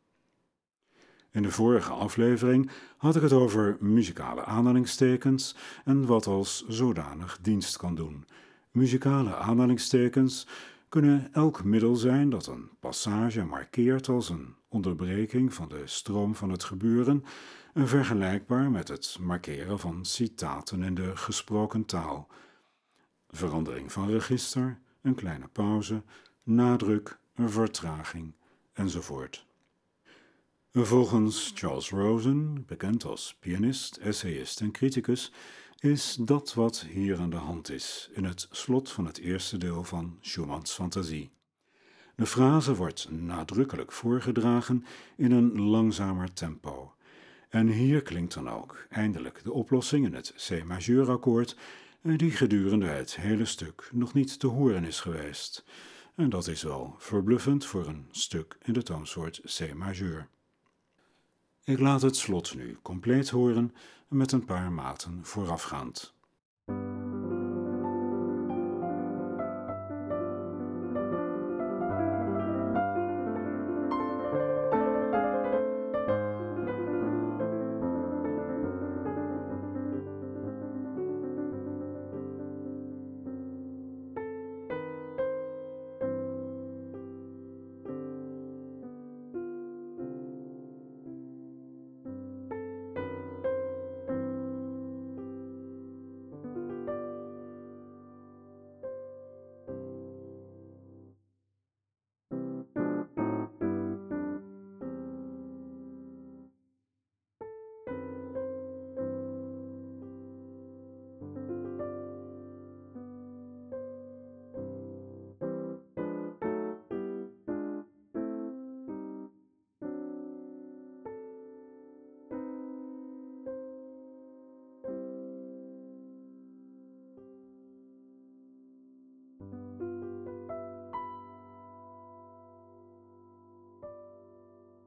In 1.32 1.42
de 1.42 1.50
vorige 1.50 1.92
aflevering 1.92 2.70
had 2.96 3.16
ik 3.16 3.22
het 3.22 3.32
over 3.32 3.76
muzikale 3.80 4.44
aanhalingstekens 4.44 5.56
en 5.84 6.06
wat 6.06 6.26
als 6.26 6.64
zodanig 6.68 7.38
dienst 7.42 7.76
kan 7.76 7.94
doen. 7.94 8.26
Muzikale 8.70 9.34
aanhalingstekens 9.36 10.46
kunnen 10.88 11.28
elk 11.32 11.64
middel 11.64 11.96
zijn 11.96 12.30
dat 12.30 12.46
een 12.46 12.70
passage 12.80 13.44
markeert 13.44 14.08
als 14.08 14.28
een 14.28 14.54
onderbreking 14.68 15.54
van 15.54 15.68
de 15.68 15.82
stroom 15.84 16.34
van 16.34 16.50
het 16.50 16.64
gebeuren, 16.64 17.24
vergelijkbaar 17.74 18.70
met 18.70 18.88
het 18.88 19.16
markeren 19.20 19.78
van 19.78 20.04
citaten 20.04 20.82
in 20.82 20.94
de 20.94 21.16
gesproken 21.16 21.84
taal. 21.84 22.28
Verandering 23.28 23.92
van 23.92 24.10
register, 24.10 24.78
een 25.02 25.14
kleine 25.14 25.48
pauze, 25.48 26.02
nadruk, 26.42 27.18
vertraging 27.34 28.34
enzovoort. 28.72 29.46
Volgens 30.74 31.52
Charles 31.54 31.90
Rosen, 31.90 32.64
bekend 32.66 33.04
als 33.04 33.36
pianist, 33.40 33.96
essayist 33.96 34.60
en 34.60 34.70
criticus, 34.70 35.32
is 35.78 36.16
dat 36.20 36.54
wat 36.54 36.86
hier 36.90 37.18
aan 37.18 37.30
de 37.30 37.36
hand 37.36 37.70
is 37.70 38.10
in 38.12 38.24
het 38.24 38.48
slot 38.50 38.90
van 38.90 39.06
het 39.06 39.18
eerste 39.18 39.58
deel 39.58 39.84
van 39.84 40.18
Schumanns 40.20 40.72
fantasie. 40.72 41.30
De 42.16 42.26
frase 42.26 42.74
wordt 42.74 43.10
nadrukkelijk 43.10 43.92
voorgedragen 43.92 44.84
in 45.16 45.32
een 45.32 45.60
langzamer 45.60 46.32
tempo. 46.32 46.94
En 47.48 47.66
hier 47.66 48.02
klinkt 48.02 48.34
dan 48.34 48.50
ook 48.50 48.86
eindelijk 48.88 49.44
de 49.44 49.52
oplossing 49.52 50.06
in 50.06 50.14
het 50.14 50.34
C-majeurakkoord, 50.48 51.56
die 52.02 52.30
gedurende 52.30 52.86
het 52.86 53.16
hele 53.16 53.44
stuk 53.44 53.88
nog 53.92 54.14
niet 54.14 54.38
te 54.38 54.46
horen 54.46 54.84
is 54.84 55.00
geweest. 55.00 55.64
En 56.14 56.30
dat 56.30 56.46
is 56.46 56.62
wel 56.62 56.94
verbluffend 56.98 57.66
voor 57.66 57.86
een 57.86 58.06
stuk 58.10 58.56
in 58.62 58.72
de 58.72 58.82
toonsoort 58.82 59.40
C-majeur. 59.44 60.28
Ik 61.64 61.78
laat 61.78 62.02
het 62.02 62.16
slot 62.16 62.54
nu 62.54 62.78
compleet 62.82 63.30
horen 63.30 63.74
met 64.08 64.32
een 64.32 64.44
paar 64.44 64.72
maten 64.72 65.20
voorafgaand. 65.22 66.14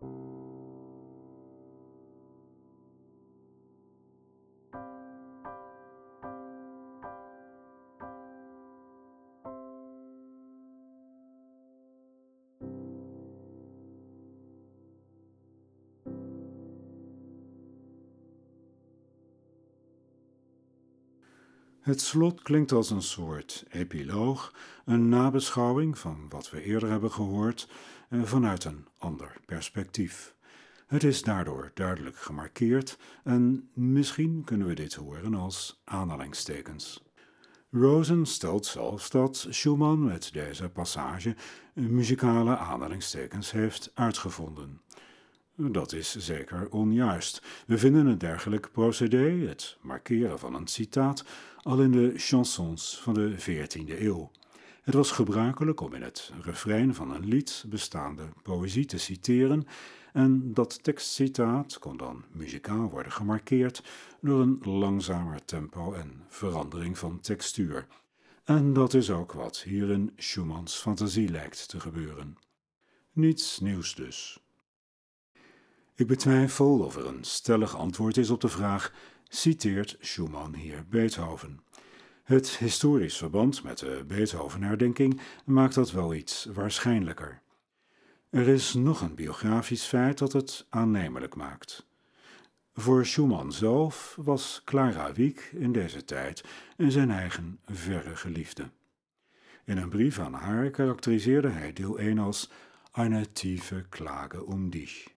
thank 0.05 0.29
you 0.29 0.34
Het 21.85 22.01
slot 22.01 22.41
klinkt 22.41 22.71
als 22.71 22.89
een 22.89 23.01
soort 23.01 23.65
epiloog, 23.69 24.53
een 24.85 25.09
nabeschouwing 25.09 25.97
van 25.97 26.25
wat 26.29 26.49
we 26.49 26.61
eerder 26.61 26.89
hebben 26.89 27.11
gehoord 27.11 27.69
eh, 28.09 28.23
vanuit 28.23 28.63
een 28.63 28.87
ander 28.97 29.35
perspectief. 29.45 30.35
Het 30.87 31.03
is 31.03 31.21
daardoor 31.21 31.71
duidelijk 31.73 32.17
gemarkeerd 32.17 32.97
en 33.23 33.69
misschien 33.73 34.43
kunnen 34.43 34.67
we 34.67 34.73
dit 34.73 34.93
horen 34.93 35.33
als 35.33 35.81
aanhalingstekens. 35.83 37.03
Rosen 37.71 38.25
stelt 38.25 38.65
zelfs 38.65 39.09
dat 39.09 39.47
Schumann 39.49 40.03
met 40.03 40.29
deze 40.33 40.69
passage 40.69 41.35
muzikale 41.73 42.57
aanhalingstekens 42.57 43.51
heeft 43.51 43.91
uitgevonden. 43.93 44.81
Dat 45.57 45.93
is 45.93 46.15
zeker 46.15 46.69
onjuist. 46.69 47.41
We 47.67 47.77
vinden 47.77 48.05
een 48.05 48.17
dergelijk 48.17 48.71
procedé, 48.71 49.47
het 49.47 49.77
markeren 49.81 50.39
van 50.39 50.53
een 50.53 50.67
citaat, 50.67 51.25
al 51.61 51.81
in 51.81 51.91
de 51.91 52.13
chansons 52.15 52.99
van 53.01 53.13
de 53.13 53.35
14e 53.39 53.99
eeuw. 53.99 54.31
Het 54.81 54.93
was 54.93 55.11
gebruikelijk 55.11 55.81
om 55.81 55.93
in 55.93 56.01
het 56.01 56.31
refrein 56.41 56.95
van 56.95 57.11
een 57.11 57.25
lied 57.25 57.65
bestaande 57.67 58.23
poëzie 58.43 58.85
te 58.85 58.97
citeren, 58.97 59.67
en 60.13 60.53
dat 60.53 60.83
tekstcitaat 60.83 61.79
kon 61.79 61.97
dan 61.97 62.23
muzikaal 62.31 62.89
worden 62.89 63.11
gemarkeerd 63.11 63.83
door 64.21 64.41
een 64.41 64.59
langzamer 64.61 65.45
tempo 65.45 65.93
en 65.93 66.23
verandering 66.29 66.97
van 66.97 67.19
textuur. 67.19 67.87
En 68.43 68.73
dat 68.73 68.93
is 68.93 69.11
ook 69.11 69.31
wat 69.31 69.57
hier 69.57 69.89
in 69.89 70.13
Schumanns 70.17 70.75
fantasie 70.75 71.29
lijkt 71.29 71.69
te 71.69 71.79
gebeuren. 71.79 72.37
Niets 73.11 73.59
nieuws 73.59 73.95
dus. 73.95 74.44
Ik 75.97 76.07
betwijfel 76.07 76.79
of 76.79 76.95
er 76.95 77.05
een 77.05 77.23
stellig 77.23 77.75
antwoord 77.77 78.17
is 78.17 78.29
op 78.29 78.41
de 78.41 78.47
vraag: 78.47 78.93
citeert 79.27 79.97
Schumann 79.99 80.55
hier 80.55 80.85
Beethoven? 80.89 81.59
Het 82.23 82.57
historisch 82.57 83.17
verband 83.17 83.63
met 83.63 83.79
de 83.79 84.03
Beethoven-herdenking 84.07 85.21
maakt 85.45 85.75
dat 85.75 85.91
wel 85.91 86.13
iets 86.13 86.47
waarschijnlijker. 86.53 87.41
Er 88.29 88.47
is 88.47 88.73
nog 88.73 89.01
een 89.01 89.15
biografisch 89.15 89.83
feit 89.83 90.17
dat 90.17 90.33
het 90.33 90.65
aannemelijk 90.69 91.35
maakt. 91.35 91.85
Voor 92.73 93.05
Schumann 93.05 93.51
zelf 93.51 94.17
was 94.19 94.61
Clara 94.65 95.13
Wieck 95.13 95.49
in 95.53 95.71
deze 95.71 96.05
tijd 96.05 96.43
zijn 96.77 97.11
eigen 97.11 97.59
verre 97.65 98.15
geliefde. 98.15 98.69
In 99.65 99.77
een 99.77 99.89
brief 99.89 100.19
aan 100.19 100.33
haar 100.33 100.69
karakteriseerde 100.69 101.49
hij 101.49 101.73
deel 101.73 101.97
1 101.99 102.19
als 102.19 102.51
eine 102.91 103.31
tiefe 103.31 103.85
Klage 103.89 104.45
um 104.49 104.69
dich. 104.69 105.14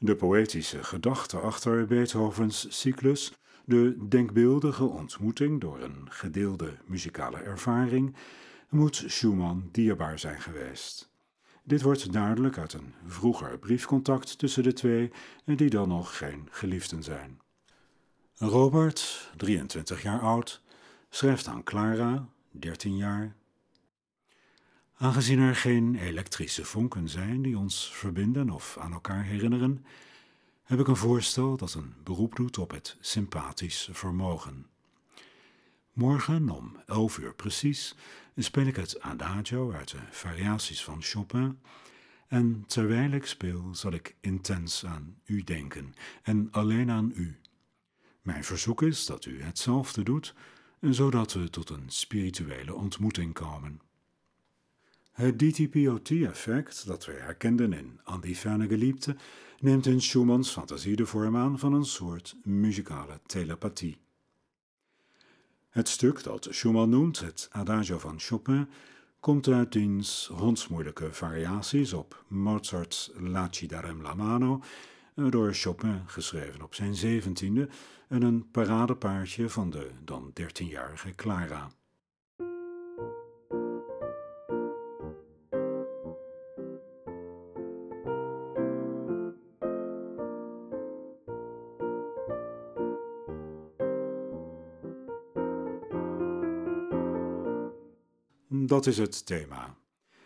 De 0.00 0.16
poëtische 0.16 0.84
gedachte 0.84 1.38
achter 1.38 1.86
Beethovens 1.86 2.66
cyclus, 2.68 3.32
de 3.64 4.06
denkbeeldige 4.08 4.84
ontmoeting 4.84 5.60
door 5.60 5.80
een 5.80 6.06
gedeelde 6.08 6.76
muzikale 6.86 7.36
ervaring, 7.36 8.16
moet 8.68 9.04
Schumann 9.06 9.68
dierbaar 9.72 10.18
zijn 10.18 10.40
geweest. 10.40 11.10
Dit 11.64 11.82
wordt 11.82 12.12
duidelijk 12.12 12.58
uit 12.58 12.72
een 12.72 12.94
vroeger 13.06 13.58
briefcontact 13.58 14.38
tussen 14.38 14.62
de 14.62 14.72
twee, 14.72 15.10
die 15.44 15.70
dan 15.70 15.88
nog 15.88 16.16
geen 16.16 16.48
geliefden 16.50 17.02
zijn. 17.02 17.40
Robert, 18.34 19.30
23 19.36 20.02
jaar 20.02 20.20
oud, 20.20 20.62
schrijft 21.10 21.46
aan 21.46 21.62
Clara, 21.62 22.28
13 22.50 22.96
jaar. 22.96 23.36
Aangezien 25.00 25.38
er 25.38 25.56
geen 25.56 25.94
elektrische 25.94 26.64
vonken 26.64 27.08
zijn 27.08 27.42
die 27.42 27.58
ons 27.58 27.92
verbinden 27.94 28.50
of 28.50 28.76
aan 28.78 28.92
elkaar 28.92 29.24
herinneren, 29.24 29.84
heb 30.62 30.80
ik 30.80 30.86
een 30.86 30.96
voorstel 30.96 31.56
dat 31.56 31.74
een 31.74 31.94
beroep 32.04 32.36
doet 32.36 32.58
op 32.58 32.70
het 32.70 32.96
sympathisch 33.00 33.88
vermogen. 33.92 34.66
Morgen 35.92 36.50
om 36.50 36.76
11 36.86 37.18
uur 37.18 37.34
precies 37.34 37.94
speel 38.36 38.66
ik 38.66 38.76
het 38.76 39.00
Adagio 39.00 39.72
uit 39.72 39.90
de 39.90 39.98
variaties 40.10 40.84
van 40.84 41.02
Chopin. 41.02 41.58
En 42.28 42.64
terwijl 42.66 43.10
ik 43.10 43.26
speel, 43.26 43.68
zal 43.72 43.92
ik 43.92 44.16
intens 44.20 44.84
aan 44.84 45.16
u 45.24 45.42
denken 45.42 45.94
en 46.22 46.48
alleen 46.50 46.90
aan 46.90 47.12
u. 47.14 47.38
Mijn 48.22 48.44
verzoek 48.44 48.82
is 48.82 49.06
dat 49.06 49.24
u 49.24 49.42
hetzelfde 49.42 50.02
doet, 50.02 50.34
zodat 50.80 51.32
we 51.32 51.50
tot 51.50 51.70
een 51.70 51.84
spirituele 51.86 52.74
ontmoeting 52.74 53.34
komen. 53.34 53.87
Het 55.18 55.38
DTPOT-effect 55.38 56.86
dat 56.86 57.04
we 57.04 57.12
herkenden 57.12 57.72
in 57.72 58.00
Andy 58.04 58.34
Geliebte 58.34 59.16
neemt 59.60 59.86
in 59.86 60.02
Schumanns 60.02 60.50
fantasie 60.50 60.96
de 60.96 61.06
vorm 61.06 61.36
aan 61.36 61.58
van 61.58 61.72
een 61.72 61.84
soort 61.84 62.36
muzikale 62.42 63.20
telepathie. 63.26 63.98
Het 65.68 65.88
stuk 65.88 66.22
dat 66.22 66.46
Schumann 66.50 66.90
noemt, 66.90 67.18
het 67.18 67.48
Adagio 67.50 67.98
van 67.98 68.20
Chopin, 68.20 68.68
komt 69.20 69.48
uit 69.48 69.72
diens 69.72 70.30
hondsmoeilijke 70.32 71.12
variaties 71.12 71.92
op 71.92 72.24
Mozart's 72.28 73.10
La 73.16 73.48
ci 73.50 73.66
darem 73.66 74.02
la 74.02 74.14
mano, 74.14 74.62
door 75.14 75.54
Chopin 75.54 76.02
geschreven 76.06 76.62
op 76.62 76.74
zijn 76.74 76.94
zeventiende 76.94 77.68
en 78.08 78.22
een 78.22 78.50
paradepaardje 78.50 79.48
van 79.48 79.70
de 79.70 79.90
dan 80.04 80.30
dertienjarige 80.34 81.10
Clara. 81.10 81.70
Dat 98.68 98.86
is 98.86 98.98
het 98.98 99.26
thema. 99.26 99.74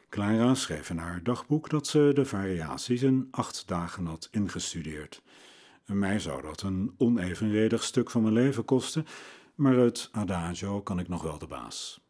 Clara 0.08 0.54
schreef 0.54 0.90
in 0.90 0.98
haar 0.98 1.22
dagboek 1.22 1.70
dat 1.70 1.86
ze 1.86 2.10
de 2.14 2.24
variaties 2.24 3.02
in 3.02 3.28
acht 3.30 3.68
dagen 3.68 4.06
had 4.06 4.28
ingestudeerd. 4.30 5.22
Mij 5.86 6.18
zou 6.18 6.42
dat 6.42 6.62
een 6.62 6.94
onevenredig 6.98 7.82
stuk 7.82 8.10
van 8.10 8.22
mijn 8.22 8.34
leven 8.34 8.64
kosten, 8.64 9.06
maar 9.54 9.78
uit 9.78 10.08
Adagio 10.12 10.82
kan 10.82 10.98
ik 10.98 11.08
nog 11.08 11.22
wel 11.22 11.38
de 11.38 11.46
baas. 11.46 12.00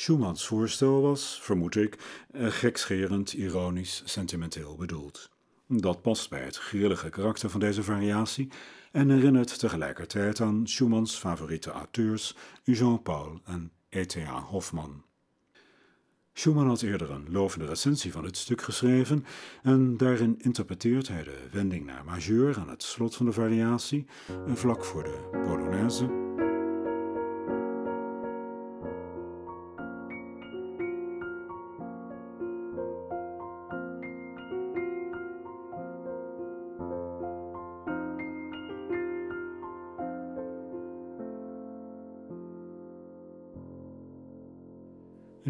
Schumanns 0.00 0.46
voorstel 0.46 1.00
was, 1.00 1.38
vermoed 1.42 1.76
ik, 1.76 1.98
eh, 2.30 2.46
gekscherend, 2.46 3.32
ironisch, 3.32 4.02
sentimenteel 4.04 4.76
bedoeld. 4.76 5.30
Dat 5.66 6.02
past 6.02 6.30
bij 6.30 6.40
het 6.40 6.56
grillige 6.56 7.08
karakter 7.08 7.50
van 7.50 7.60
deze 7.60 7.82
variatie 7.82 8.48
en 8.92 9.10
herinnert 9.10 9.58
tegelijkertijd 9.58 10.40
aan 10.40 10.68
Schumanns 10.68 11.14
favoriete 11.14 11.70
auteurs 11.70 12.36
Jean-Paul 12.64 13.40
en 13.44 13.72
E.T.A. 13.88 14.40
Hoffmann. 14.40 15.04
Schumann 16.32 16.68
had 16.68 16.82
eerder 16.82 17.10
een 17.10 17.26
lovende 17.30 17.66
recensie 17.66 18.12
van 18.12 18.24
het 18.24 18.36
stuk 18.36 18.62
geschreven 18.62 19.24
en 19.62 19.96
daarin 19.96 20.34
interpreteert 20.38 21.08
hij 21.08 21.22
de 21.22 21.48
wending 21.52 21.86
naar 21.86 22.04
majeur 22.04 22.58
aan 22.58 22.68
het 22.68 22.82
slot 22.82 23.16
van 23.16 23.26
de 23.26 23.32
variatie, 23.32 24.06
vlak 24.46 24.84
voor 24.84 25.04
de 25.04 25.28
Polonaise, 25.30 26.29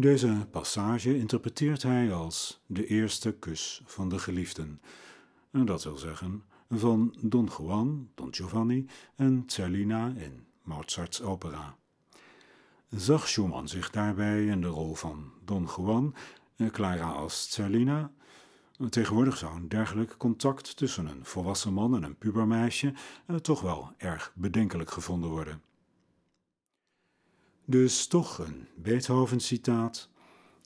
Deze 0.01 0.47
passage 0.51 1.17
interpreteert 1.17 1.83
hij 1.83 2.13
als 2.13 2.61
de 2.65 2.85
eerste 2.85 3.31
kus 3.31 3.81
van 3.85 4.09
de 4.09 4.19
geliefden. 4.19 4.81
Dat 5.51 5.83
wil 5.83 5.97
zeggen 5.97 6.43
van 6.69 7.15
Don 7.19 7.49
Juan, 7.57 8.09
Don 8.15 8.33
Giovanni 8.33 8.85
en 9.15 9.43
Zerlina 9.45 10.13
in 10.17 10.45
Mozarts 10.63 11.21
opera. 11.21 11.75
Zag 12.89 13.27
Schumann 13.27 13.67
zich 13.67 13.89
daarbij 13.89 14.45
in 14.45 14.61
de 14.61 14.67
rol 14.67 14.95
van 14.95 15.31
Don 15.45 15.69
Juan, 15.77 16.15
Clara 16.71 17.11
als 17.11 17.51
Zerlina? 17.51 18.11
Tegenwoordig 18.89 19.37
zou 19.37 19.55
een 19.55 19.69
dergelijk 19.69 20.17
contact 20.17 20.77
tussen 20.77 21.05
een 21.05 21.25
volwassen 21.25 21.73
man 21.73 21.95
en 21.95 22.03
een 22.03 22.17
pubermeisje 22.17 22.93
eh, 23.25 23.35
toch 23.35 23.61
wel 23.61 23.93
erg 23.97 24.31
bedenkelijk 24.35 24.91
gevonden 24.91 25.29
worden. 25.29 25.61
Dus 27.65 28.07
toch 28.07 28.37
een 28.37 28.67
Beethoven-citaat. 28.75 30.09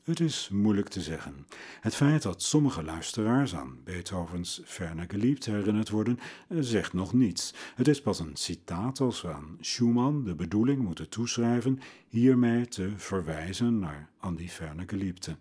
Het 0.03 0.19
is 0.19 0.49
moeilijk 0.51 0.87
te 0.87 1.01
zeggen. 1.01 1.47
Het 1.81 1.95
feit 1.95 2.21
dat 2.21 2.41
sommige 2.41 2.83
luisteraars 2.83 3.55
aan 3.55 3.77
Beethovens 3.83 4.61
Ferne 4.65 5.05
Geliebd 5.07 5.45
herinnerd 5.45 5.89
worden, 5.89 6.19
eh, 6.49 6.57
zegt 6.61 6.93
nog 6.93 7.13
niets. 7.13 7.53
Het 7.75 7.87
is 7.87 8.01
pas 8.01 8.19
een 8.19 8.35
citaat 8.35 8.99
als 8.99 9.21
we 9.21 9.33
aan 9.33 9.57
Schumann 9.59 10.23
de 10.23 10.35
bedoeling 10.35 10.83
moeten 10.83 11.09
toeschrijven 11.09 11.79
hiermee 12.07 12.67
te 12.67 12.93
verwijzen 12.95 13.79
naar 13.79 14.09
An 14.17 14.35
die 14.35 14.49
Ferne 14.49 14.83
Geliebte. 14.87 15.37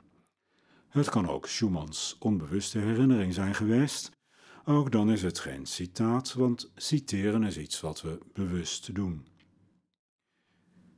Het 0.88 1.08
kan 1.08 1.28
ook 1.28 1.46
Schumanns 1.46 2.16
onbewuste 2.18 2.78
herinnering 2.78 3.34
zijn 3.34 3.54
geweest. 3.54 4.10
Ook 4.64 4.92
dan 4.92 5.10
is 5.10 5.22
het 5.22 5.38
geen 5.38 5.66
citaat, 5.66 6.32
want 6.32 6.70
citeren 6.76 7.42
is 7.42 7.58
iets 7.58 7.80
wat 7.80 8.02
we 8.02 8.18
bewust 8.32 8.94
doen. 8.94 9.26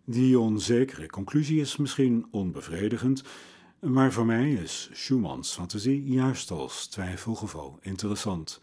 Die 0.09 0.39
onzekere 0.39 1.07
conclusie 1.07 1.61
is 1.61 1.77
misschien 1.77 2.27
onbevredigend, 2.31 3.23
Maar 3.81 4.13
voor 4.13 4.27
mij 4.27 4.53
is 4.53 4.91
Schumanns 4.93 5.53
fantasie 5.53 6.05
juist 6.05 6.51
als 6.51 6.87
twijfelgeval 6.87 7.79
interessant. 7.81 8.61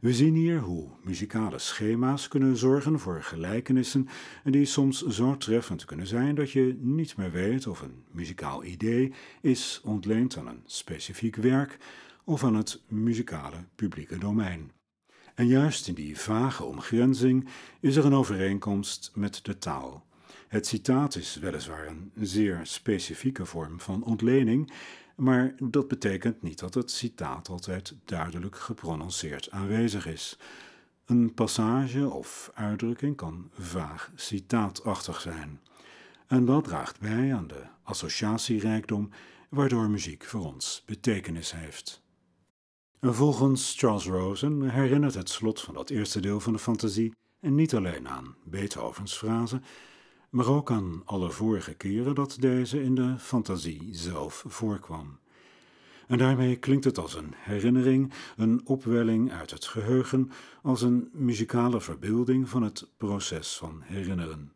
We 0.00 0.14
zien 0.14 0.34
hier 0.34 0.60
hoe 0.60 0.88
muzikale 1.02 1.58
schema's 1.58 2.28
kunnen 2.28 2.56
zorgen 2.56 2.98
voor 2.98 3.22
gelijkenissen 3.22 4.08
die 4.44 4.64
soms 4.64 5.06
zo 5.06 5.36
treffend 5.36 5.84
kunnen 5.84 6.06
zijn 6.06 6.34
dat 6.34 6.50
je 6.50 6.76
niet 6.80 7.16
meer 7.16 7.30
weet 7.30 7.66
of 7.66 7.80
een 7.80 8.04
muzikaal 8.10 8.64
idee 8.64 9.12
is 9.40 9.80
ontleend 9.84 10.36
aan 10.36 10.46
een 10.46 10.62
specifiek 10.66 11.36
werk 11.36 11.78
of 12.24 12.44
aan 12.44 12.54
het 12.54 12.82
muzikale 12.88 13.64
publieke 13.74 14.18
domein. 14.18 14.72
En 15.34 15.46
juist 15.46 15.88
in 15.88 15.94
die 15.94 16.18
vage 16.18 16.64
omgrenzing 16.64 17.48
is 17.80 17.96
er 17.96 18.04
een 18.04 18.14
overeenkomst 18.14 19.10
met 19.14 19.40
de 19.44 19.58
taal. 19.58 20.04
Het 20.54 20.66
citaat 20.66 21.16
is 21.16 21.36
weliswaar 21.36 21.86
een 21.86 22.12
zeer 22.14 22.60
specifieke 22.62 23.46
vorm 23.46 23.80
van 23.80 24.04
ontlening, 24.04 24.72
maar 25.16 25.54
dat 25.58 25.88
betekent 25.88 26.42
niet 26.42 26.58
dat 26.58 26.74
het 26.74 26.90
citaat 26.90 27.48
altijd 27.48 27.94
duidelijk 28.04 28.56
geprononceerd 28.58 29.50
aanwezig 29.50 30.06
is. 30.06 30.38
Een 31.06 31.34
passage 31.34 32.10
of 32.10 32.50
uitdrukking 32.54 33.16
kan 33.16 33.50
vaag 33.58 34.10
citaatachtig 34.14 35.20
zijn. 35.20 35.60
En 36.26 36.44
dat 36.44 36.64
draagt 36.64 37.00
bij 37.00 37.34
aan 37.34 37.46
de 37.46 37.62
associatierijkdom 37.82 39.10
waardoor 39.48 39.90
muziek 39.90 40.24
voor 40.24 40.44
ons 40.44 40.82
betekenis 40.86 41.52
heeft. 41.52 42.02
Volgens 43.00 43.74
Charles 43.76 44.06
Rosen 44.06 44.70
herinnert 44.70 45.14
het 45.14 45.28
slot 45.28 45.60
van 45.60 45.74
dat 45.74 45.90
eerste 45.90 46.20
deel 46.20 46.40
van 46.40 46.52
de 46.52 46.58
fantasie 46.58 47.14
niet 47.40 47.74
alleen 47.74 48.08
aan 48.08 48.36
Beethovens 48.44 49.16
frase, 49.16 49.60
maar 50.34 50.48
ook 50.48 50.70
aan 50.70 51.02
alle 51.04 51.30
vorige 51.30 51.74
keren 51.74 52.14
dat 52.14 52.36
deze 52.40 52.82
in 52.82 52.94
de 52.94 53.14
fantasie 53.18 53.88
zelf 53.90 54.44
voorkwam. 54.46 55.18
En 56.06 56.18
daarmee 56.18 56.56
klinkt 56.56 56.84
het 56.84 56.98
als 56.98 57.14
een 57.14 57.34
herinnering, 57.36 58.12
een 58.36 58.60
opwelling 58.64 59.32
uit 59.32 59.50
het 59.50 59.64
geheugen, 59.64 60.30
als 60.62 60.82
een 60.82 61.08
muzikale 61.12 61.80
verbeelding 61.80 62.48
van 62.48 62.62
het 62.62 62.86
proces 62.96 63.56
van 63.56 63.80
herinneren. 63.82 64.52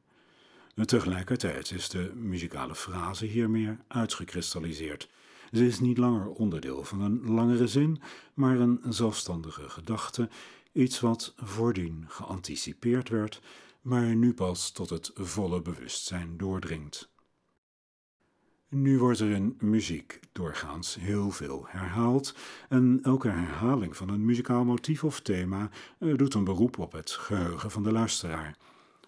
En 0.74 0.86
tegelijkertijd 0.86 1.70
is 1.70 1.88
de 1.88 2.12
muzikale 2.14 2.74
frase 2.74 3.26
hier 3.26 3.50
meer 3.50 3.78
uitgekristalliseerd. 3.88 5.08
Ze 5.52 5.66
is 5.66 5.80
niet 5.80 5.98
langer 5.98 6.28
onderdeel 6.28 6.84
van 6.84 7.00
een 7.00 7.30
langere 7.30 7.66
zin, 7.66 8.00
maar 8.34 8.58
een 8.60 8.80
zelfstandige 8.88 9.68
gedachte, 9.68 10.28
iets 10.72 11.00
wat 11.00 11.34
voordien 11.36 12.04
geanticipeerd 12.08 13.08
werd 13.08 13.40
maar 13.88 14.16
nu 14.16 14.34
pas 14.34 14.70
tot 14.70 14.90
het 14.90 15.10
volle 15.14 15.62
bewustzijn 15.62 16.36
doordringt. 16.36 17.10
Nu 18.68 18.98
wordt 18.98 19.20
er 19.20 19.30
in 19.30 19.56
muziek 19.60 20.20
doorgaans 20.32 20.94
heel 20.94 21.30
veel 21.30 21.64
herhaald 21.68 22.34
en 22.68 22.98
elke 23.02 23.28
herhaling 23.28 23.96
van 23.96 24.08
een 24.08 24.24
muzikaal 24.24 24.64
motief 24.64 25.04
of 25.04 25.20
thema 25.20 25.70
eh, 25.98 26.14
doet 26.14 26.34
een 26.34 26.44
beroep 26.44 26.78
op 26.78 26.92
het 26.92 27.10
geheugen 27.10 27.70
van 27.70 27.82
de 27.82 27.92
luisteraar. 27.92 28.56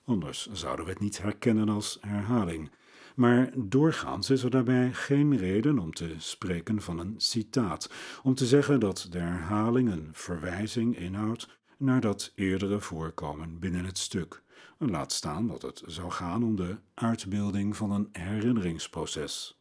Anders 0.05 0.49
zouden 0.53 0.85
we 0.85 0.91
het 0.91 1.01
niet 1.01 1.23
herkennen 1.23 1.69
als 1.69 1.99
herhaling. 2.01 2.71
Maar 3.17 3.51
doorgaans 3.57 4.31
is 4.31 4.43
er 4.43 4.51
daarbij 4.51 4.93
geen 4.93 5.37
reden 5.37 5.79
om 5.79 5.93
te 5.93 6.15
spreken 6.19 6.83
van 6.83 6.99
een 6.99 7.15
citaat, 7.17 7.91
om 8.23 8.35
te 8.35 8.47
zeggen 8.47 8.81
dat 8.81 9.07
de 9.11 9.19
herhaling 9.19 9.91
een 9.91 10.09
verwijzing 10.13 10.97
inhoudt 10.97 11.59
naar 11.77 12.01
dat 12.01 12.33
eerdere 12.35 12.81
voorkomen 12.81 13.59
binnen 13.59 13.85
het 13.85 13.99
stuk. 13.99 14.43
Laat 14.83 15.13
staan 15.13 15.47
dat 15.47 15.63
het 15.63 15.83
zou 15.87 16.11
gaan 16.11 16.45
om 16.45 16.57
de 16.57 16.77
uitbeelding 16.95 17.77
van 17.77 17.91
een 17.91 18.09
herinneringsproces. 18.13 19.61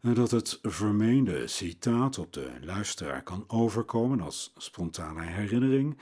Dat 0.00 0.30
het 0.30 0.58
vermeende 0.62 1.46
citaat 1.46 2.18
op 2.18 2.32
de 2.32 2.50
luisteraar 2.60 3.22
kan 3.22 3.44
overkomen 3.46 4.20
als 4.20 4.52
spontane 4.56 5.22
herinnering, 5.22 5.98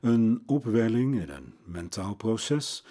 een 0.00 0.42
opwelling 0.46 1.20
in 1.20 1.28
een 1.28 1.54
mentaal 1.64 2.14
proces, 2.14 2.84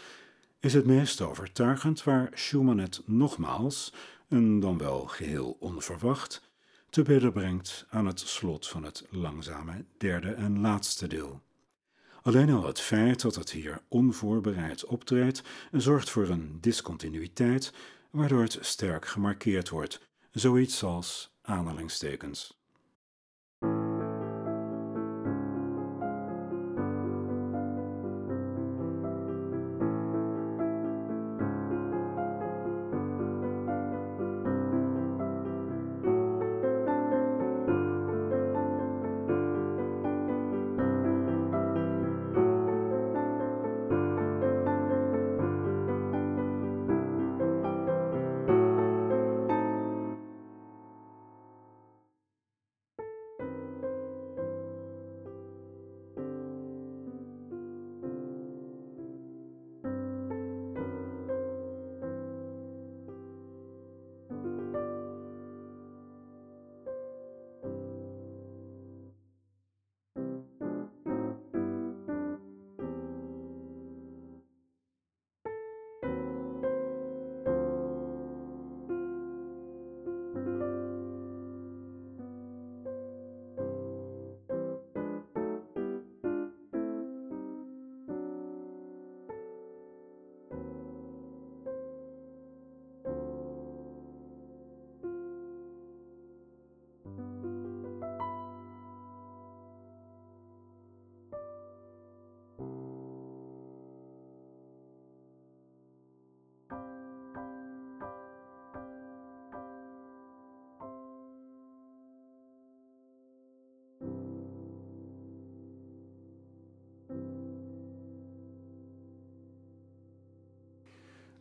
is 0.60 0.74
het 0.74 0.86
meest 0.86 1.22
overtuigend 1.22 2.04
waar 2.04 2.32
Schumann 2.34 2.80
het 2.80 3.02
nogmaals, 3.06 3.94
en 4.28 4.60
dan 4.60 4.78
wel 4.78 5.06
geheel 5.06 5.58
onverwacht, 5.60 6.50
te 6.90 7.02
bidden 7.02 7.34
brengt 7.34 7.86
aan 7.90 8.06
het 8.06 8.20
slot 8.20 8.68
van 8.68 8.84
het 8.84 9.06
langzame 9.10 9.86
derde 9.98 10.32
en 10.32 10.60
laatste 10.60 11.08
deel. 11.08 11.42
Alleen 12.22 12.50
al 12.50 12.66
het 12.66 12.80
feit 12.80 13.22
dat 13.22 13.36
het 13.36 13.52
hier 13.52 13.82
onvoorbereid 13.88 14.86
optreedt, 14.86 15.42
zorgt 15.72 16.10
voor 16.10 16.28
een 16.30 16.58
discontinuïteit, 16.62 17.74
waardoor 18.10 18.42
het 18.42 18.58
sterk 18.62 19.08
gemarkeerd 19.08 19.70
wordt, 19.70 20.00
zoiets 20.32 20.84
als 20.84 21.32
aanhalingstekens. 21.42 22.59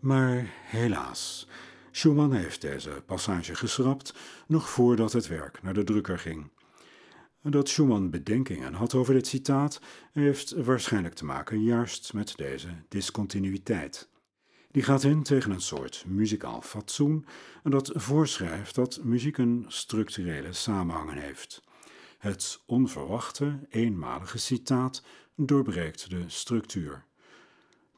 Maar 0.08 0.50
helaas, 0.64 1.46
Schumann 1.90 2.32
heeft 2.32 2.60
deze 2.60 3.02
passage 3.06 3.54
geschrapt 3.54 4.14
nog 4.46 4.68
voordat 4.68 5.12
het 5.12 5.26
werk 5.26 5.62
naar 5.62 5.74
de 5.74 5.84
drukker 5.84 6.18
ging. 6.18 6.50
Dat 7.42 7.68
Schumann 7.68 8.10
bedenkingen 8.10 8.74
had 8.74 8.94
over 8.94 9.14
dit 9.14 9.26
citaat 9.26 9.80
heeft 10.12 10.50
waarschijnlijk 10.52 11.14
te 11.14 11.24
maken 11.24 11.62
juist 11.62 12.12
met 12.12 12.36
deze 12.36 12.68
discontinuïteit. 12.88 14.08
Die 14.70 14.82
gaat 14.82 15.02
in 15.02 15.22
tegen 15.22 15.50
een 15.50 15.60
soort 15.60 16.04
muzikaal 16.06 16.60
fatsoen 16.62 17.26
dat 17.62 17.90
voorschrijft 17.94 18.74
dat 18.74 19.00
muziek 19.02 19.38
een 19.38 19.64
structurele 19.68 20.52
samenhang 20.52 21.12
heeft. 21.12 21.62
Het 22.18 22.62
onverwachte, 22.66 23.66
eenmalige 23.68 24.38
citaat 24.38 25.02
doorbreekt 25.36 26.10
de 26.10 26.24
structuur. 26.26 27.07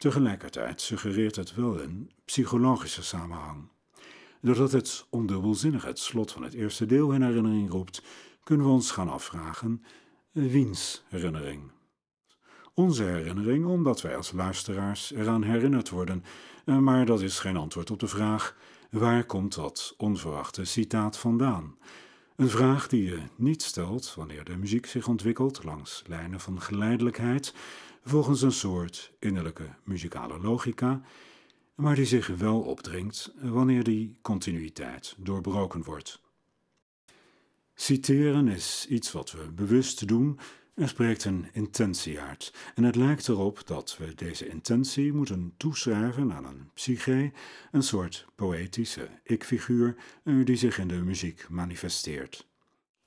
Tegelijkertijd 0.01 0.81
suggereert 0.81 1.37
het 1.37 1.55
wel 1.55 1.81
een 1.81 2.11
psychologische 2.25 3.03
samenhang. 3.03 3.69
Doordat 4.41 4.73
het 4.73 5.07
ondubbelzinnig 5.11 5.85
het 5.85 5.99
slot 5.99 6.33
van 6.33 6.43
het 6.43 6.55
eerste 6.55 6.87
deel 6.87 7.13
in 7.13 7.23
herinnering 7.23 7.71
roept, 7.71 8.03
kunnen 8.45 8.67
we 8.67 8.73
ons 8.73 8.91
gaan 8.91 9.09
afvragen: 9.09 9.85
wiens 10.33 11.03
herinnering? 11.09 11.71
Onze 12.75 13.03
herinnering, 13.03 13.67
omdat 13.67 14.01
wij 14.03 14.17
als 14.17 14.33
luisteraars 14.33 15.13
eraan 15.13 15.43
herinnerd 15.43 15.89
worden, 15.89 16.25
eh, 16.65 16.79
maar 16.79 17.07
dat 17.07 17.21
is 17.21 17.39
geen 17.39 17.57
antwoord 17.57 17.91
op 17.91 18.01
de 18.01 18.09
vraag: 18.09 18.57
Waar 18.91 19.25
komt 19.25 19.55
dat 19.55 19.95
onverwachte 19.97 20.65
citaat 20.65 21.19
vandaan? 21.19 21.79
Een 22.37 22.51
vraag 22.51 22.89
die 22.89 23.05
je 23.05 23.19
niet 23.37 23.63
stelt 23.63 24.15
wanneer 24.15 24.45
de 24.45 24.57
muziek 24.57 24.87
zich 24.87 25.09
ontwikkelt 25.09 25.65
langs 25.65 26.03
lijnen 26.07 26.41
van 26.41 26.61
geleidelijkheid, 26.61 27.55
volgens 28.05 28.43
een 28.43 28.53
soort 28.53 29.13
innerlijke 29.19 29.69
muzikale 29.85 30.39
logica, 30.41 31.03
maar 31.75 31.95
die 31.95 32.05
zich 32.05 32.27
wel 32.27 32.61
opdringt 32.61 33.33
wanneer 33.41 33.85
die 33.85 34.19
continuïteit 34.23 35.15
doorbroken 35.19 35.83
wordt. 35.83 36.21
Citeren 37.75 38.49
is 38.49 38.87
iets 38.89 39.13
wat 39.13 39.33
we 39.33 39.51
bewust 39.53 40.09
doen 40.09 40.39
er 40.81 40.89
spreekt 40.89 41.25
een 41.25 41.47
intentie 41.53 42.21
uit 42.21 42.53
en 42.75 42.83
het 42.83 42.97
lijkt 42.97 43.29
erop 43.29 43.67
dat 43.67 43.97
we 43.99 44.15
deze 44.15 44.49
intentie 44.49 45.13
moeten 45.13 45.55
toeschrijven 45.57 46.33
aan 46.33 46.45
een 46.45 46.71
psyche, 46.75 47.33
een 47.73 47.83
soort 47.83 48.27
poëtische 48.35 49.09
ik-figuur 49.23 49.97
eh, 50.25 50.45
die 50.45 50.57
zich 50.57 50.79
in 50.79 50.89
de 50.89 50.95
muziek 50.95 51.49
manifesteert. 51.49 52.49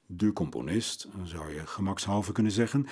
De 0.06 0.34
componist, 0.34 1.08
zou 1.24 1.54
je 1.54 1.68
gemakshalve 1.68 2.32
kunnen 2.32 2.52
zeggen, 2.52 2.88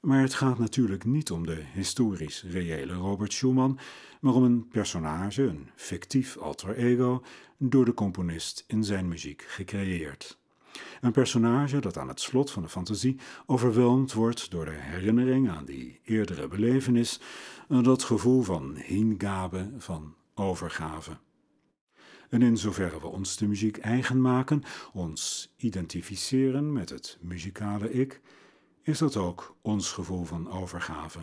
maar 0.00 0.20
het 0.20 0.34
gaat 0.34 0.58
natuurlijk 0.58 1.04
niet 1.04 1.30
om 1.30 1.46
de 1.46 1.62
historisch 1.72 2.42
reële 2.42 2.92
Robert 2.92 3.32
Schumann, 3.32 3.78
maar 4.20 4.34
om 4.34 4.42
een 4.42 4.68
personage, 4.68 5.42
een 5.42 5.70
fictief 5.74 6.36
alter 6.36 6.76
ego, 6.76 7.22
door 7.58 7.84
de 7.84 7.94
componist 7.94 8.64
in 8.66 8.84
zijn 8.84 9.08
muziek 9.08 9.44
gecreëerd. 9.48 10.38
Een 11.00 11.12
personage 11.12 11.78
dat 11.78 11.98
aan 11.98 12.08
het 12.08 12.20
slot 12.20 12.50
van 12.50 12.62
de 12.62 12.68
fantasie 12.68 13.18
overweldigd 13.46 14.12
wordt 14.12 14.50
door 14.50 14.64
de 14.64 14.70
herinnering 14.70 15.50
aan 15.50 15.64
die 15.64 16.00
eerdere 16.04 16.48
belevenis, 16.48 17.20
dat 17.68 18.02
gevoel 18.02 18.42
van 18.42 18.76
hingabe, 18.76 19.70
van 19.78 20.14
overgave. 20.34 21.16
En 22.28 22.42
in 22.42 22.56
zoverre 22.56 23.00
we 23.00 23.06
ons 23.06 23.36
de 23.36 23.46
muziek 23.46 23.76
eigen 23.76 24.20
maken, 24.20 24.62
ons 24.92 25.52
identificeren 25.56 26.72
met 26.72 26.90
het 26.90 27.18
muzikale 27.20 27.92
ik, 27.92 28.20
is 28.82 28.98
dat 28.98 29.16
ook 29.16 29.56
ons 29.62 29.92
gevoel 29.92 30.24
van 30.24 30.50
overgave. 30.50 31.18